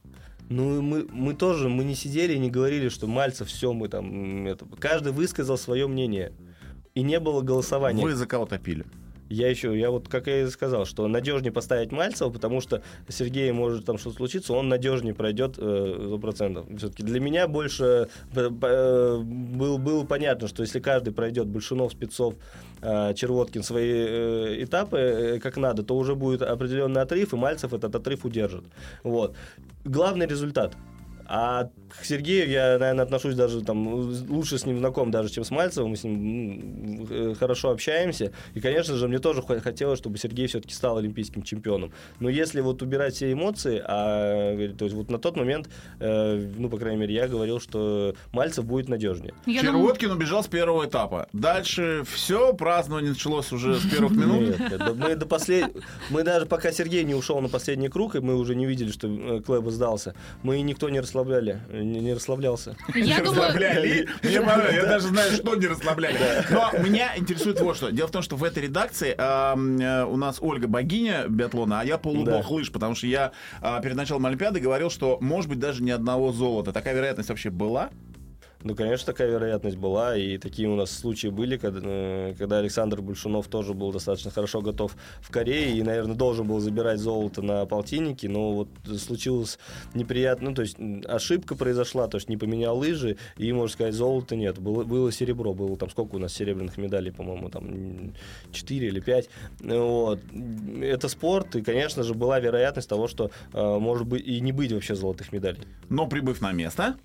[0.49, 4.45] Ну, мы, мы тоже, мы не сидели и не говорили, что Мальцев, все, мы там...
[4.45, 6.31] Это, каждый высказал свое мнение.
[6.93, 8.03] И не было голосования.
[8.03, 8.86] Вы за кого топили?
[9.30, 13.52] Я еще, я вот, как я и сказал, что надежнее поставить Мальцева, потому что Сергей
[13.52, 16.66] может там что-то случиться, он надежнее пройдет э, сто процентов.
[16.78, 22.36] Все-таки для меня больше э, э, был, было понятно, что если каждый пройдет Большунов, Спецов,
[22.82, 27.74] э, Червоткин свои э, этапы э, как надо, то уже будет определенный отрыв, и Мальцев
[27.74, 28.63] этот отрыв удержит.
[29.04, 29.36] Вот.
[29.86, 30.76] Главный результат.
[31.30, 33.88] А к Сергею я, наверное, отношусь даже там
[34.30, 35.92] лучше с ним знаком даже, чем с Мальцевым.
[35.92, 38.32] Мы с ним э, хорошо общаемся.
[38.54, 41.92] И, конечно же, мне тоже хо- хотелось, чтобы Сергей все-таки стал олимпийским чемпионом.
[42.20, 46.70] Но если вот убирать все эмоции, а, то есть вот на тот момент, э, ну,
[46.70, 49.34] по крайней мере, я говорил, что Мальцев будет надежнее.
[49.46, 51.28] Я думаю, Червоткин убежал с первого этапа.
[51.34, 54.56] Дальше все, празднование началось уже с первых минут.
[54.96, 55.76] Мы до послед...
[56.10, 59.08] мы даже пока Сергей не ушел на последний круг, и мы уже не видели, что
[59.08, 62.75] э, Клэба сдался, мы никто не расслаблялся расслабляли, не, не расслаблялся.
[62.95, 64.08] Я думаю, Расслабляли.
[64.23, 64.75] Мне понравилось.
[64.75, 66.17] Я даже знаю, что не расслабляли.
[66.49, 67.91] Но меня интересует вот что.
[67.91, 71.97] Дело в том, что в этой редакции э, у нас Ольга богиня биатлона, а я
[71.97, 72.47] полубог Да.
[72.47, 76.32] лыж, потому что я а, перед началом Олимпиады говорил, что может быть даже ни одного
[76.32, 76.71] золота.
[76.71, 77.89] Такая вероятность вообще была?
[78.63, 83.02] Ну, конечно, такая вероятность была, и такие у нас случаи были, когда, э, когда Александр
[83.02, 87.65] Большунов тоже был достаточно хорошо готов в Корее и, наверное, должен был забирать золото на
[87.65, 89.60] полтиннике, но вот случилось
[89.93, 94.36] неприятно, ну, то есть ошибка произошла, то есть не поменял лыжи, и, можно сказать, золота
[94.36, 98.13] нет, было, было серебро, было там сколько у нас серебряных медалей, по-моему, там
[98.52, 99.30] 4 или 5,
[99.62, 100.20] вот.
[100.82, 104.72] Это спорт, и, конечно же, была вероятность того, что э, может быть и не быть
[104.72, 105.62] вообще золотых медалей.
[105.89, 106.96] Но прибыв на место,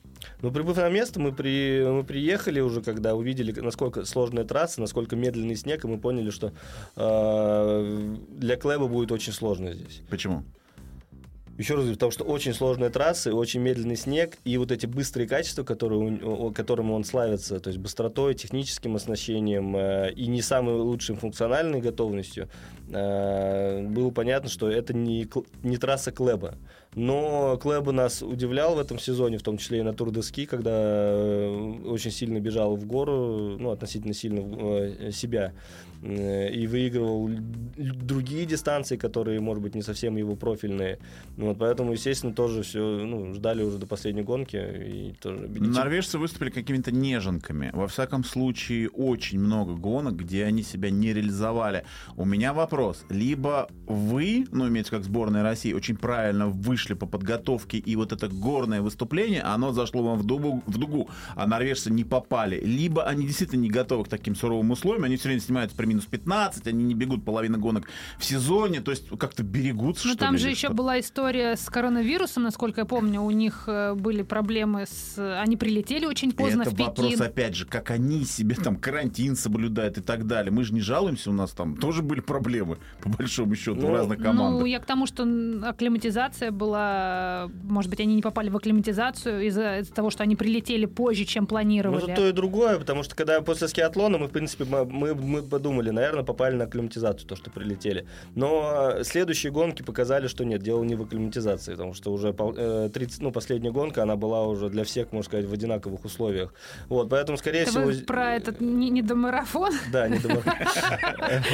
[0.41, 5.17] Ну, прибыв на место, мы, при, мы приехали уже, когда увидели, насколько сложная трасса, насколько
[5.17, 6.53] медленный снег, и мы поняли, что
[6.97, 10.03] э, для Клэба будет очень сложно здесь.
[10.09, 10.45] почему?
[11.59, 15.29] Еще раз говорю, потому что очень сложные трассы, очень медленный снег, и вот эти быстрые
[15.29, 21.15] качества, которые, которым он славится, то есть быстротой, техническим оснащением э, и не самой лучшей
[21.15, 22.49] функциональной готовностью,
[22.89, 25.29] э, было понятно, что это не,
[25.63, 26.57] не трасса Клэба.
[26.95, 30.45] Но Клэба нас удивлял в этом сезоне, в том числе и на Тур де Ски,
[30.45, 35.55] когда э, очень сильно бежал в гору, ну, относительно сильно э, себя,
[36.03, 37.31] э, и выигрывал
[37.79, 40.99] другие дистанции, которые, может быть, не совсем его профильные.
[41.39, 44.57] Ну, Вот, поэтому, естественно, тоже все ну, ждали уже до последней гонки.
[44.57, 47.71] И тоже Норвежцы выступили какими-то неженками.
[47.73, 51.85] Во всяком случае, очень много гонок, где они себя не реализовали.
[52.17, 53.07] У меня вопрос.
[53.09, 58.29] Либо вы, ну, имеется как сборная России, очень правильно вышли по подготовке, и вот это
[58.29, 62.61] горное выступление, оно зашло вам в дугу, в дугу а норвежцы не попали.
[62.65, 66.05] Либо они действительно не готовы к таким суровым условиям, они все время снимаются при минус
[66.07, 70.35] 15, они не бегут половину гонок в сезоне, то есть как-то берегутся, Ну, что там
[70.35, 70.75] ли, же еще что?
[70.75, 73.23] была история с коронавирусом, насколько я помню.
[73.23, 75.19] У них э, были проблемы с...
[75.41, 76.87] Они прилетели очень поздно это в Пекин.
[76.87, 80.51] вопрос, опять же, как они себе там карантин соблюдают и так далее.
[80.53, 83.93] Мы же не жалуемся, у нас там тоже были проблемы, по большому счету, в Ну,
[83.95, 84.67] разных Ну, командах.
[84.69, 85.23] я к тому, что
[85.63, 86.72] акклиматизация была...
[87.65, 91.45] Может быть, они не попали в акклиматизацию из-за из-за того, что они прилетели позже, чем
[91.45, 92.05] Ну, планировали.
[92.05, 95.91] это то и другое, потому что когда после скиатлона мы, в принципе, мы, мы, подумали,
[95.91, 98.07] наверное, попали на акклиматизацию, то, что прилетели.
[98.35, 102.55] Но э, следующие гонки показали, что нет, дело не в акклиматизации, потому что уже пол-
[102.57, 106.55] э, 30, ну, последняя гонка, она была уже для всех, можно сказать, в одинаковых условиях.
[106.89, 107.85] Вот, поэтому, скорее Это всего...
[107.85, 109.73] вы про этот не- недомарафон?
[109.93, 110.43] Да, не думаю.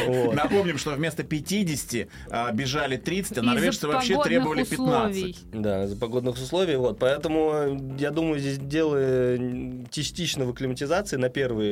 [0.06, 0.34] Вот.
[0.34, 4.64] Напомним, что вместо 50 а, бежали 30, а норвежцы вообще требовали
[5.10, 5.32] условий.
[5.32, 5.62] 15.
[5.62, 6.76] Да, из-за погодных условий.
[6.76, 6.98] Вот.
[6.98, 11.68] Поэтому, э, я думаю, здесь дело э, частично в акклиматизации на первый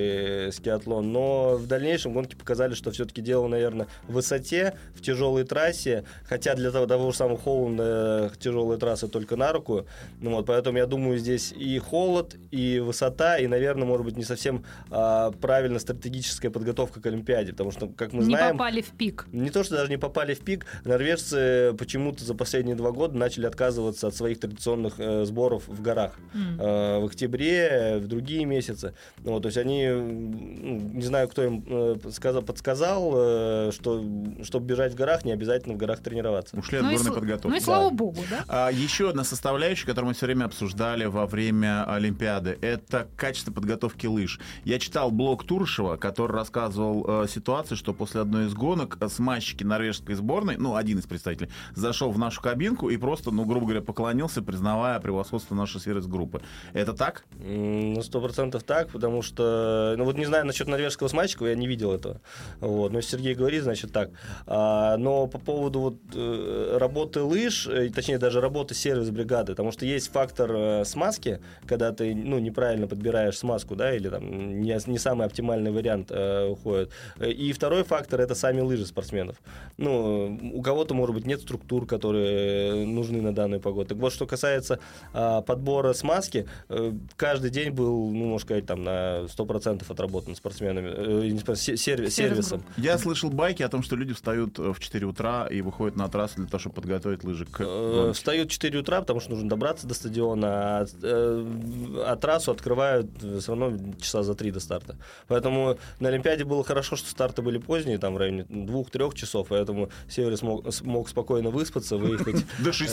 [0.48, 5.44] э, скиатлон, но в дальнейшем гонки показали, что все-таки дело, наверное, в высоте, в тяжелой
[5.44, 9.86] трассе, хотя для того, того же самого Холланда тяжелая трасса только на руку.
[10.20, 14.24] Ну, вот, поэтому я думаю, здесь и холод, и высота, и, наверное, может быть, не
[14.24, 18.56] совсем а, правильно стратегическая подготовка к Олимпиаде, потому что, как мы Не знаем...
[18.56, 19.26] попали в пик.
[19.32, 23.46] Не то, что даже не попали в пик, норвежцы почему-то за последние два года начали
[23.46, 26.12] отказываться от своих традиционных э, сборов в горах.
[26.34, 28.94] Э, в октябре, в другие месяцы.
[29.24, 34.04] Ну, Вот, то есть они, м, не знаю, кто им э, подсказал, подсказал э, что
[34.42, 36.56] чтобы бежать в горах, не обязательно в горах тренироваться.
[36.56, 37.48] Ушли от Ну горной сл- подготовки.
[37.48, 38.44] Ну и слава богу, да?
[38.48, 44.06] А, еще одна составляющая, которую мы все время обсуждали во время Олимпиады, это качество подготовки
[44.06, 44.38] лыж.
[44.64, 49.64] Я читал блог Туршева, который рассказывал э, ситуацию, что после одной из гонок э, смазчики
[49.64, 53.82] норвежской сборной, ну, один из представителей, зашел в нашу кабинку и просто, ну, грубо говоря,
[53.82, 56.42] поклонился, признавая превосходство нашей сервис-группы.
[56.72, 57.24] Это так?
[57.38, 61.66] Ну, сто процентов так, потому что, ну вот не знаю насчет норвежского смачкова, я не
[61.66, 62.20] видел этого.
[62.60, 64.10] Вот, но Сергей говорит, значит так.
[64.46, 69.86] А, но по поводу вот э, работы лыж, э, точнее даже работы сервис-бригады, потому что
[69.86, 74.98] есть фактор э, смазки, когда ты, ну, неправильно подбираешь смазку, да, или там не, не
[74.98, 76.90] самый оптимальный вариант э, уходит.
[77.20, 79.36] И второй фактор это сами лыжи спортсменов.
[79.76, 83.88] Ну, у кого-то, может быть, нет структур, которые нужны на данную погоду.
[83.90, 84.78] Так вот, что касается
[85.12, 90.90] а, подбора смазки, э, каждый день был, ну, можно сказать, там на 100% отработан спортсменами,
[90.94, 92.62] э, не спор- се- серви- сервисом.
[92.76, 96.08] Я слышал байки о том, что люди встают э, в 4 утра и выходят на
[96.08, 98.12] трассу для того, чтобы подготовить лыжи к Э, гонке.
[98.14, 103.06] Встают в 4 утра, потому что нужно добраться до стадиона, а, э, а трассу открывают
[103.40, 104.96] все равно часа за 3 до старта.
[105.28, 109.48] Поэтому на Олимпиаде было хорошо, что старты были поздние, там в районе 2 двух-трех часов,
[109.48, 112.44] поэтому Север смог, смог спокойно выспаться, выехать.
[112.64, 112.85] До шести.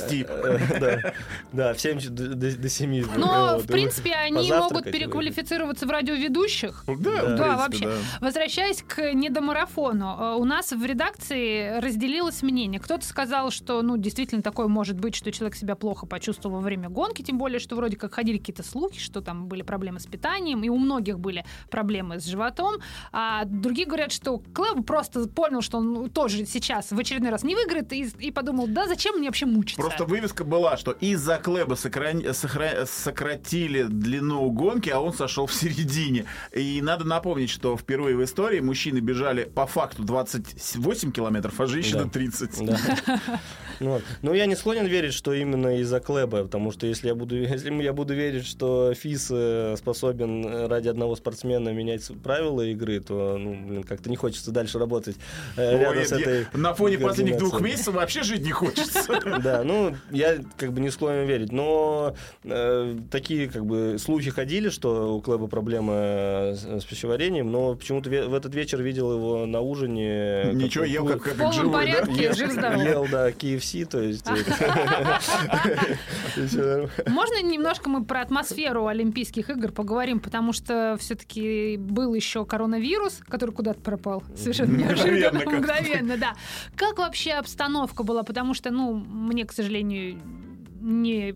[0.79, 1.13] Да,
[1.51, 3.05] да, в 7 до 7.
[3.17, 6.83] Но, в принципе, они могут переквалифицироваться в радиоведущих.
[6.87, 7.89] Да, да, вообще.
[8.21, 12.79] Возвращаясь к недомарафону, у нас в редакции разделилось мнение.
[12.79, 16.89] Кто-то сказал, что, ну, действительно такое может быть, что человек себя плохо почувствовал во время
[16.89, 20.63] гонки, тем более, что вроде как ходили какие-то слухи, что там были проблемы с питанием,
[20.63, 22.75] и у многих были проблемы с животом.
[23.11, 27.55] А другие говорят, что Клэб просто понял, что он тоже сейчас в очередной раз не
[27.55, 29.82] выиграет, и, и подумал, да, зачем мне вообще мучиться?
[29.83, 32.13] Просто вывеска была, что из-за Клэба сокра...
[32.33, 32.85] Сокра...
[32.85, 36.25] сократили длину гонки, а он сошел в середине.
[36.53, 42.05] И надо напомнить, что впервые в истории мужчины бежали по факту 28 километров, а женщины
[42.05, 42.09] да.
[42.09, 42.65] 30.
[42.65, 42.79] Да.
[43.79, 44.03] Вот.
[44.21, 47.73] Ну, я не склонен верить, что именно из-за Клэба, потому что если я буду, если
[47.81, 53.55] я буду верить, что ФИС э, способен ради одного спортсмена менять правила игры, то ну,
[53.67, 55.17] блин, как-то не хочется дальше работать
[55.57, 59.03] э, рядом Ой, с этой На фоне последних двух месяцев вообще жить не хочется.
[59.43, 59.72] Да, ну,
[60.11, 65.21] я как бы не склонен верить, но э, такие как бы слухи ходили, что у
[65.21, 70.51] Клэба проблема с пищеварением, но почему-то в этот вечер видел его на ужине.
[70.53, 72.33] Ничего, ел как, как, как живой, да?
[72.33, 72.83] Жив-здоров.
[72.83, 74.25] Ел, да, KFC, то есть...
[77.07, 83.51] Можно немножко мы про атмосферу Олимпийских игр поговорим, потому что все-таки был еще коронавирус, который
[83.51, 84.23] куда-то пропал.
[84.35, 86.33] Совершенно неожиданно, мгновенно, да.
[86.75, 88.23] Как вообще обстановка была?
[88.23, 91.35] Потому что, ну, мне, к сожалению, не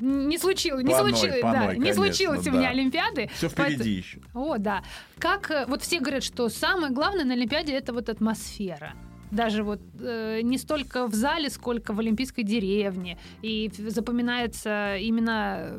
[0.00, 2.50] не случилось, не случилось, да, конечно, не случилось да.
[2.50, 3.28] у меня Олимпиады.
[3.34, 3.96] Все впереди поэтому...
[3.96, 4.20] еще.
[4.32, 4.82] О, да.
[5.18, 8.94] Как э, вот все говорят, что самое главное на Олимпиаде это вот атмосфера
[9.30, 13.18] даже вот э, не столько в зале, сколько в Олимпийской деревне.
[13.42, 15.76] И запоминается именно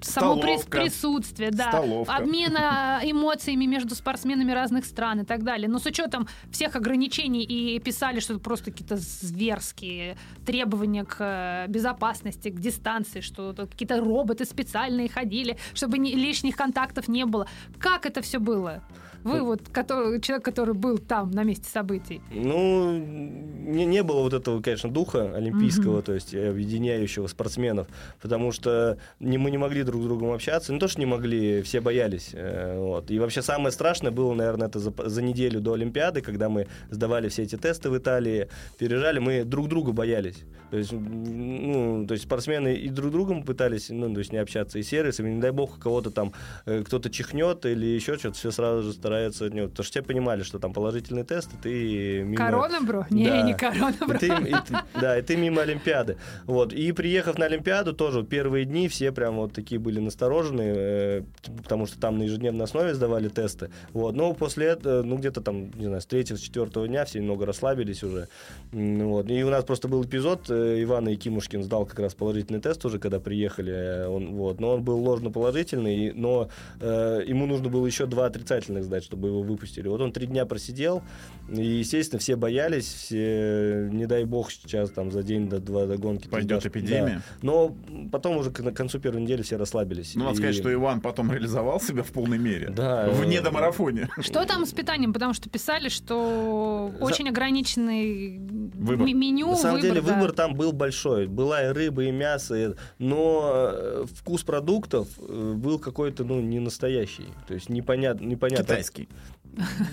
[0.00, 0.80] само Столовка.
[0.82, 2.16] присутствие, да, Столовка.
[2.16, 5.68] обмена эмоциями между спортсменами разных стран и так далее.
[5.68, 11.66] Но с учетом всех ограничений и писали, что это просто какие-то зверские требования к э,
[11.68, 17.46] безопасности, к дистанции, что какие-то роботы специальные ходили, чтобы ни, лишних контактов не было.
[17.78, 18.82] Как это все было?
[19.24, 22.20] Вы вот который, человек, который был там на месте событий.
[22.30, 26.04] Ну, не, не было вот этого, конечно, духа олимпийского, mm-hmm.
[26.04, 27.88] то есть объединяющего спортсменов,
[28.20, 30.72] потому что не, мы не могли друг с другом общаться.
[30.72, 32.30] Не то, что не могли, все боялись.
[32.32, 33.10] Э, вот.
[33.10, 37.28] И вообще самое страшное было, наверное, это за, за неделю до Олимпиады, когда мы сдавали
[37.28, 40.44] все эти тесты в Италии, переезжали, мы друг друга боялись.
[40.70, 44.78] То есть, ну, то есть спортсмены и друг другом пытались, ну, то есть не общаться,
[44.78, 46.34] и сервисами, не дай бог, кого-то там,
[46.66, 49.68] э, кто-то чихнет или еще что-то, все сразу же стараются от него.
[49.68, 52.36] Потому что все понимали, что там положительный тест, и ты мимо...
[52.36, 53.06] Корона, бро?
[53.10, 53.42] Не, да.
[53.42, 54.16] не корона, бро.
[54.16, 56.16] И ты, и ты, да, и ты мимо Олимпиады.
[56.44, 56.72] Вот.
[56.72, 61.22] И приехав на Олимпиаду, тоже первые дни все прям вот такие были настороженные, э,
[61.62, 63.70] потому что там на ежедневной основе сдавали тесты.
[63.92, 64.14] Вот.
[64.14, 67.46] Но после этого, ну, где-то там, не знаю, с третьего, с четвертого дня все немного
[67.46, 68.28] расслабились уже.
[68.72, 69.30] Вот.
[69.30, 72.98] И у нас просто был эпизод, э, Ивана Якимушкин сдал как раз положительный тест уже,
[72.98, 73.72] когда приехали.
[73.72, 74.60] Э, он, вот.
[74.60, 79.28] Но он был ложно положительный, но э, ему нужно было еще два отрицательных сдать, чтобы
[79.28, 79.88] его выпустили.
[79.88, 81.02] Вот он три дня просидел,
[81.48, 85.96] и, естественно, все боялись, все, не дай бог, сейчас там за день до два до
[85.96, 86.28] гонки.
[86.28, 87.22] Пойдет эпидемия.
[87.26, 87.38] Да.
[87.42, 87.76] Но
[88.10, 90.14] потом уже к концу первой недели все расслабились.
[90.14, 90.36] Ну, надо и...
[90.38, 92.70] сказать, что Иван потом реализовал себя в полной мере.
[92.70, 93.08] Да.
[93.08, 94.08] В недомарафоне.
[94.20, 95.12] Что там с питанием?
[95.12, 98.38] Потому что писали, что очень ограниченный
[98.78, 99.06] выбор.
[99.06, 99.48] меню.
[99.48, 100.14] На самом выбор, деле да.
[100.14, 101.26] выбор там был большой.
[101.26, 107.28] Была и рыба, и мясо, но э, вкус продуктов э, был какой-то, ну, не настоящий.
[107.46, 108.24] То есть непонятно.
[108.24, 108.64] непонятно.
[108.64, 109.08] Китайский.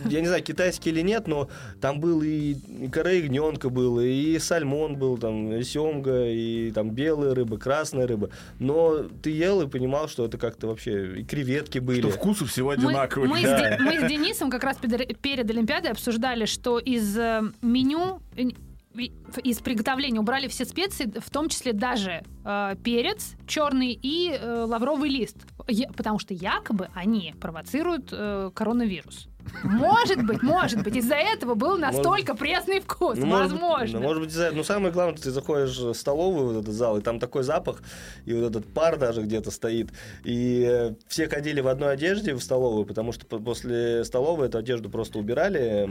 [0.10, 1.50] Я не знаю, китайский или нет, но
[1.82, 6.92] там был и, и кора ягненка был, и сальмон был, там, и семга, и там
[6.92, 8.30] белая рыба, красная рыба.
[8.60, 11.20] Но ты ел и понимал, что это как-то вообще...
[11.20, 12.02] И креветки были.
[12.02, 13.30] Что вкусы всего одинаковые.
[13.30, 13.78] Мы, мы, да.
[13.78, 18.22] с, мы с Денисом как раз перед Олимпиадой обсуждали, что из э, меню
[19.44, 25.10] из приготовления убрали все специи, в том числе даже э, перец черный и э, лавровый
[25.10, 29.28] лист, я, потому что якобы они провоцируют э, коронавирус.
[29.64, 30.96] Может быть, может быть.
[30.96, 33.18] Из-за этого был настолько может, пресный вкус.
[33.18, 33.66] Ну, возможно.
[33.70, 34.58] Может, ну, может быть, из-за этого.
[34.58, 37.82] Ну, самое главное, ты заходишь в столовую, вот этот зал, и там такой запах,
[38.26, 39.90] и вот этот пар даже где-то стоит.
[40.24, 44.90] И э, все ходили в одной одежде в столовую, потому что после столовой эту одежду
[44.90, 45.90] просто убирали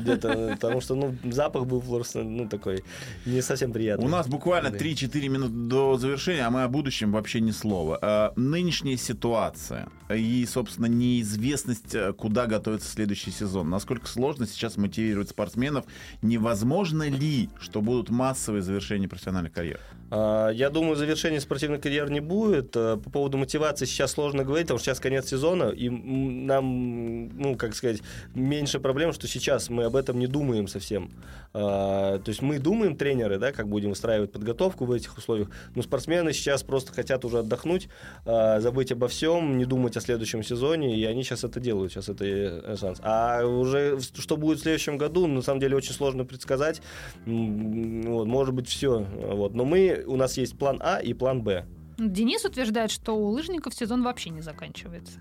[0.00, 2.84] где-то, потому что, ну, запах был просто, ну, такой
[3.24, 4.06] не совсем приятный.
[4.06, 7.98] У нас буквально 3-4 минуты до завершения, а мы о будущем вообще ни слова.
[8.00, 13.68] Э, нынешняя ситуация и, собственно, неизвестность, э, куда готовится следующий сезон?
[13.68, 15.84] Насколько сложно сейчас мотивировать спортсменов?
[16.22, 19.80] Невозможно ли, что будут массовые завершения профессиональных карьер?
[20.10, 22.74] А, я думаю, завершения спортивной карьеры не будет.
[22.76, 27.56] Э, по поводу мотивации сейчас сложно говорить, потому что сейчас конец сезона, и нам, ну,
[27.56, 28.00] как сказать,
[28.34, 31.10] меньше проблем, что сейчас мы об этом не думаем совсем.
[31.52, 35.82] А, то есть мы думаем, тренеры, да, как будем выстраивать подготовку в этих условиях, но
[35.82, 37.88] спортсмены сейчас просто хотят уже отдохнуть,
[38.24, 42.08] а, забыть обо всем, не думать о следующем сезоне, и они сейчас это делают, сейчас
[42.08, 43.00] это э, шанс.
[43.02, 46.82] А уже что будет в следующем году, на самом деле очень сложно предсказать.
[47.24, 49.00] Вот, может быть, все.
[49.00, 49.54] Вот.
[49.54, 51.66] Но мы у нас есть план А и план Б.
[51.98, 55.20] Денис утверждает, что у лыжников сезон вообще не заканчивается.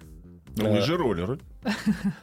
[0.57, 1.39] Ну, лыжи-роллеры.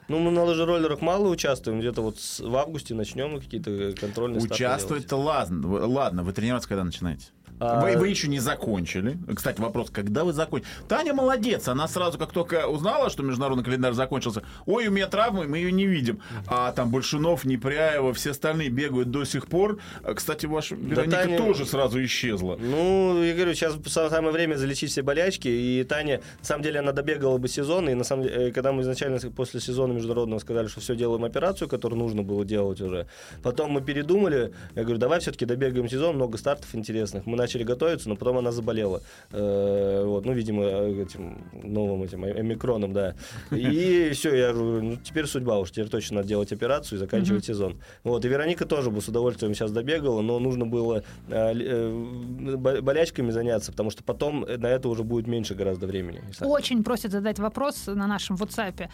[0.09, 5.87] Ну, мы на лыжероллерах мало участвуем, где-то вот в августе начнем какие-то контрольные Участвовать-то ладно,
[5.87, 7.27] ладно, вы тренироваться когда начинаете?
[7.61, 7.81] А...
[7.81, 9.19] Вы, вы еще не закончили.
[9.35, 10.71] Кстати, вопрос, когда вы закончили?
[10.89, 15.47] Таня молодец, она сразу, как только узнала, что международный календарь закончился, ой, у меня травмы,
[15.47, 16.21] мы ее не видим.
[16.47, 19.79] А там Большунов, Непряева, все остальные бегают до сих пор.
[20.15, 21.39] Кстати, ваша Вероника да, Таня...
[21.39, 22.57] тоже сразу исчезла.
[22.61, 26.93] Ну, я говорю, сейчас самое время залечить все болячки, и Таня, на самом деле, она
[26.93, 30.67] добегала бы сезон, и на самом деле, э, когда мы изначально после сезона международного сказали,
[30.69, 33.07] что все, делаем операцию, которую нужно было делать уже,
[33.43, 37.27] потом мы передумали, я говорю, давай все-таки добегаем сезон, много стартов интересных.
[37.27, 39.03] Мы начали готовиться, но потом она заболела.
[39.31, 43.15] Э, вот, ну, видимо, этим новым этим омикроном, да.
[43.51, 47.45] И все, я говорю, ну, теперь судьба уж, теперь точно надо делать операцию и заканчивать
[47.45, 47.81] сезон.
[48.05, 53.31] Вот, и Вероника тоже бы с удовольствием сейчас добегала, но нужно было э, э, болячками
[53.31, 56.23] заняться, потому что потом на это уже будет меньше гораздо времени.
[56.41, 58.89] Очень просят задать вопрос на нашем WhatsApp.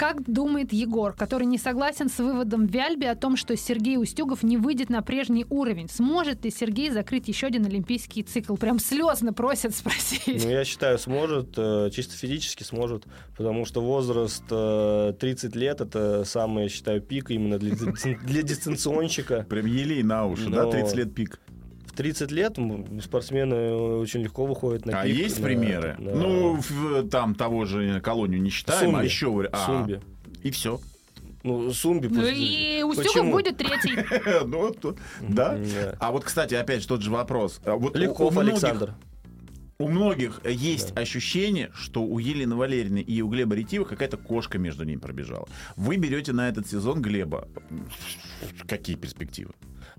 [0.00, 4.56] Как думает Егор, который не согласен с выводом Вяльби о том, что Сергей Устюгов не
[4.56, 5.90] выйдет на прежний уровень?
[5.90, 8.56] Сможет ли Сергей закрыть еще один олимпийский цикл?
[8.56, 10.42] Прям слезно просят спросить.
[10.42, 13.04] Ну, я считаю, сможет, э, чисто физически сможет,
[13.36, 17.74] потому что возраст 30 э, лет— это самый, я считаю, пик именно для,
[18.24, 19.44] для дистанционщика.
[19.50, 20.64] Прям елей на уши, Но...
[20.64, 21.38] да, 30 лет пик
[22.00, 22.58] 30 лет
[23.02, 25.96] спортсмены очень легко выходят на А пик, есть на, примеры?
[25.98, 26.14] На...
[26.14, 29.00] Ну, в, там того же колонию не считаем, а Сумби.
[29.00, 29.48] а еще...
[29.52, 30.00] А, Сумби.
[30.42, 30.80] И все.
[31.42, 32.06] Ну, Сумби...
[32.06, 33.98] Ну и Устюгов будет третий.
[34.46, 34.74] Ну,
[35.28, 35.58] да.
[35.98, 37.60] А вот, кстати, опять же тот же вопрос.
[37.66, 38.94] А Легков Александр.
[39.78, 41.02] У многих есть да.
[41.02, 45.46] ощущение, что у Елены Валерьевны и у Глеба Ретива какая-то кошка между ними пробежала.
[45.76, 47.46] Вы берете на этот сезон Глеба.
[48.66, 49.52] Какие перспективы?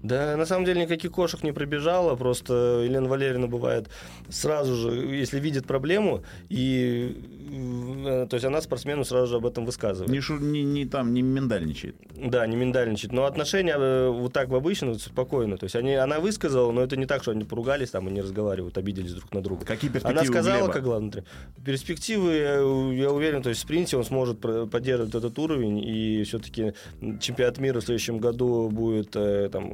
[0.04, 3.90] Да, на самом деле никаких кошек не пробежало, просто Елена Валерьевна бывает
[4.30, 7.18] сразу же, если видит проблему, и
[8.06, 10.12] э, то есть она спортсмену сразу же об этом высказывает.
[10.12, 11.96] Не, шу, не, не там, не миндальничает.
[12.16, 13.14] Да, не миндальничает.
[13.14, 15.58] Но отношения э, вот так в обычно спокойно.
[15.58, 18.22] То есть они, она высказала, но это не так, что они поругались там и не
[18.22, 19.66] разговаривают, обиделись друг на друга.
[19.66, 21.24] Какие перспективы Она сказала, как главное.
[21.64, 26.74] Перспективы, я, я уверен, то есть в спринте он сможет поддерживать этот уровень, и все-таки
[27.20, 29.72] чемпионат мира в следующем году будет э, там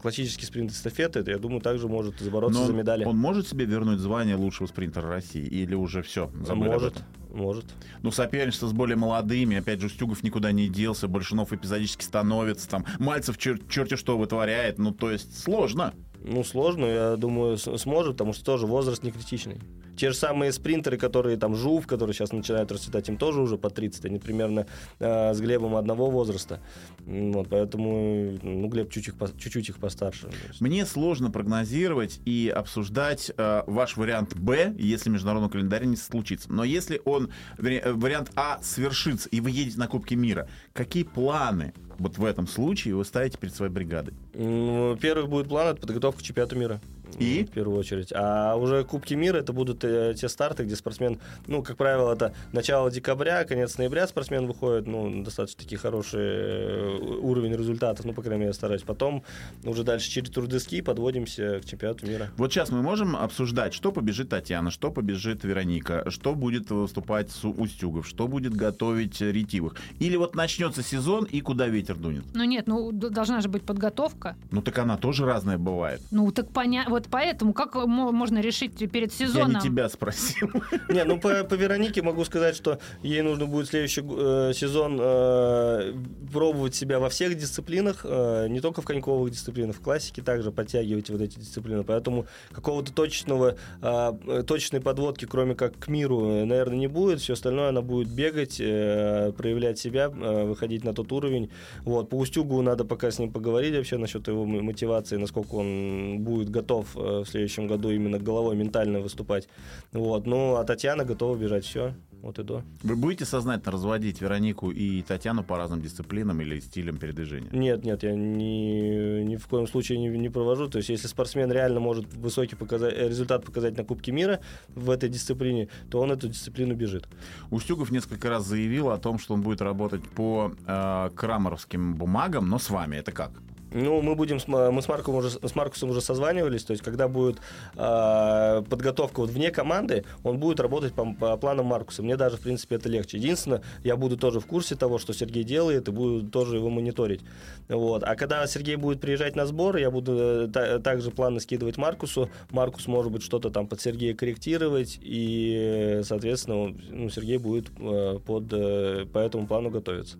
[0.00, 3.04] классический спринт эстафеты, это, я думаю, также может забороться за медали.
[3.04, 6.30] Он может себе вернуть звание лучшего спринтера России или уже все?
[6.34, 7.64] Может, может.
[8.02, 12.84] Ну, соперничество с более молодыми, опять же, Стюгов никуда не делся, Большинов эпизодически становится, там,
[12.98, 15.94] Мальцев чер- черти что вытворяет, ну, то есть сложно.
[16.20, 19.60] Ну, сложно, я думаю, сможет, потому что тоже возраст не критичный.
[19.98, 23.68] Те же самые спринтеры, которые там Жув, которые сейчас начинают расцветать, им тоже уже по
[23.68, 24.68] 30, они примерно
[25.00, 26.60] э, с Глебом одного возраста.
[27.00, 30.30] Вот, поэтому ну, Глеб чуть-чуть, чуть-чуть их постарше.
[30.60, 36.52] Мне сложно прогнозировать и обсуждать э, ваш вариант Б, если международный календарь не случится.
[36.52, 41.74] Но если он, э, вариант А свершится, и вы едете на Кубки мира, какие планы
[41.98, 44.14] вот в этом случае вы ставите перед своей бригадой?
[44.32, 46.80] Первый будет план— это подготовка к чемпионату мира.
[47.18, 47.44] И?
[47.44, 48.12] В первую очередь.
[48.14, 52.34] А уже Кубки мира это будут э, те старты, где спортсмен, ну, как правило, это
[52.52, 58.22] начало декабря, конец ноября спортсмен выходит, ну, достаточно такие хорошие э, уровень результатов, ну, по
[58.22, 58.82] крайней мере, стараюсь.
[58.82, 59.24] Потом
[59.64, 62.30] уже дальше через турдески подводимся к чемпионату мира.
[62.36, 67.44] Вот сейчас мы можем обсуждать, что побежит Татьяна, что побежит Вероника, что будет выступать с
[67.44, 69.76] Устюгов, что будет готовить Ретивых.
[69.98, 72.24] Или вот начнется сезон и куда ветер дунет?
[72.34, 74.36] Ну нет, ну должна же быть подготовка.
[74.50, 76.00] Ну так она тоже разная бывает.
[76.10, 79.52] Ну так понятно вот поэтому как можно решить перед сезоном?
[79.52, 80.50] Я не тебя спросил.
[80.88, 85.94] Не, ну по, по Веронике могу сказать, что ей нужно будет следующий э, сезон э,
[86.32, 91.10] пробовать себя во всех дисциплинах, э, не только в коньковых дисциплинах, в классике также подтягивать
[91.10, 91.84] вот эти дисциплины.
[91.84, 97.20] Поэтому какого-то точного, э, точной подводки, кроме как к миру, наверное, не будет.
[97.20, 101.50] Все остальное она будет бегать, э, проявлять себя, э, выходить на тот уровень.
[101.84, 102.10] Вот.
[102.10, 106.87] По Устюгу надо пока с ним поговорить вообще насчет его мотивации, насколько он будет готов
[106.88, 109.48] готов э, в следующем году именно головой ментально выступать.
[109.92, 110.26] Вот.
[110.26, 111.94] Ну, а Татьяна готова бежать все.
[112.22, 112.62] Вот и до.
[112.82, 117.48] Вы будете сознательно разводить Веронику и Татьяну по разным дисциплинам или стилям передвижения?
[117.52, 120.68] Нет, нет, я ни, ни в коем случае не, не провожу.
[120.68, 124.40] То есть, если спортсмен реально может высокий показать, результат показать на Кубке мира
[124.74, 127.06] в этой дисциплине, то он эту дисциплину бежит.
[127.50, 132.58] Устюгов несколько раз заявил о том, что он будет работать по э, крамеровским бумагам, но
[132.58, 132.96] с вами.
[132.96, 133.30] Это как?
[133.70, 137.38] Ну, мы будем, мы с, Марком уже, с Маркусом уже созванивались, то есть, когда будет
[137.76, 142.02] э, подготовка вот вне команды, он будет работать по, по планам Маркуса.
[142.02, 143.18] Мне даже, в принципе, это легче.
[143.18, 147.20] Единственное, я буду тоже в курсе того, что Сергей делает, и буду тоже его мониторить.
[147.68, 148.02] Вот.
[148.04, 152.30] А когда Сергей будет приезжать на сбор, я буду э, та, также планы скидывать Маркусу.
[152.50, 158.44] Маркус может быть что-то там под Сергея корректировать, и, соответственно, ну, Сергей будет э, под,
[158.52, 160.16] э, по этому плану готовиться.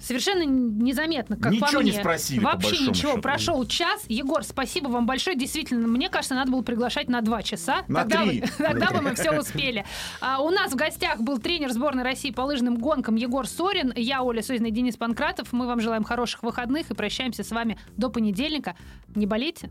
[0.00, 1.92] Совершенно незаметно, как ничего по мне.
[1.92, 2.40] не спросили.
[2.40, 3.10] Вообще по ничего.
[3.12, 3.22] счету.
[3.22, 4.04] Прошел час.
[4.08, 5.36] Егор, спасибо вам большое.
[5.36, 7.84] Действительно, мне кажется, надо было приглашать на два часа.
[7.88, 8.40] На тогда, три.
[8.40, 9.84] Вы, тогда бы мы все успели.
[10.20, 13.92] А, у нас в гостях был тренер сборной России по лыжным гонкам Егор Сорин.
[13.96, 15.52] Я Оля Созина и Денис Панкратов.
[15.52, 18.76] Мы вам желаем хороших выходных и прощаемся с вами до понедельника.
[19.14, 19.70] Не болейте.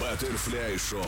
[0.00, 1.02] Баттерфляй шоу.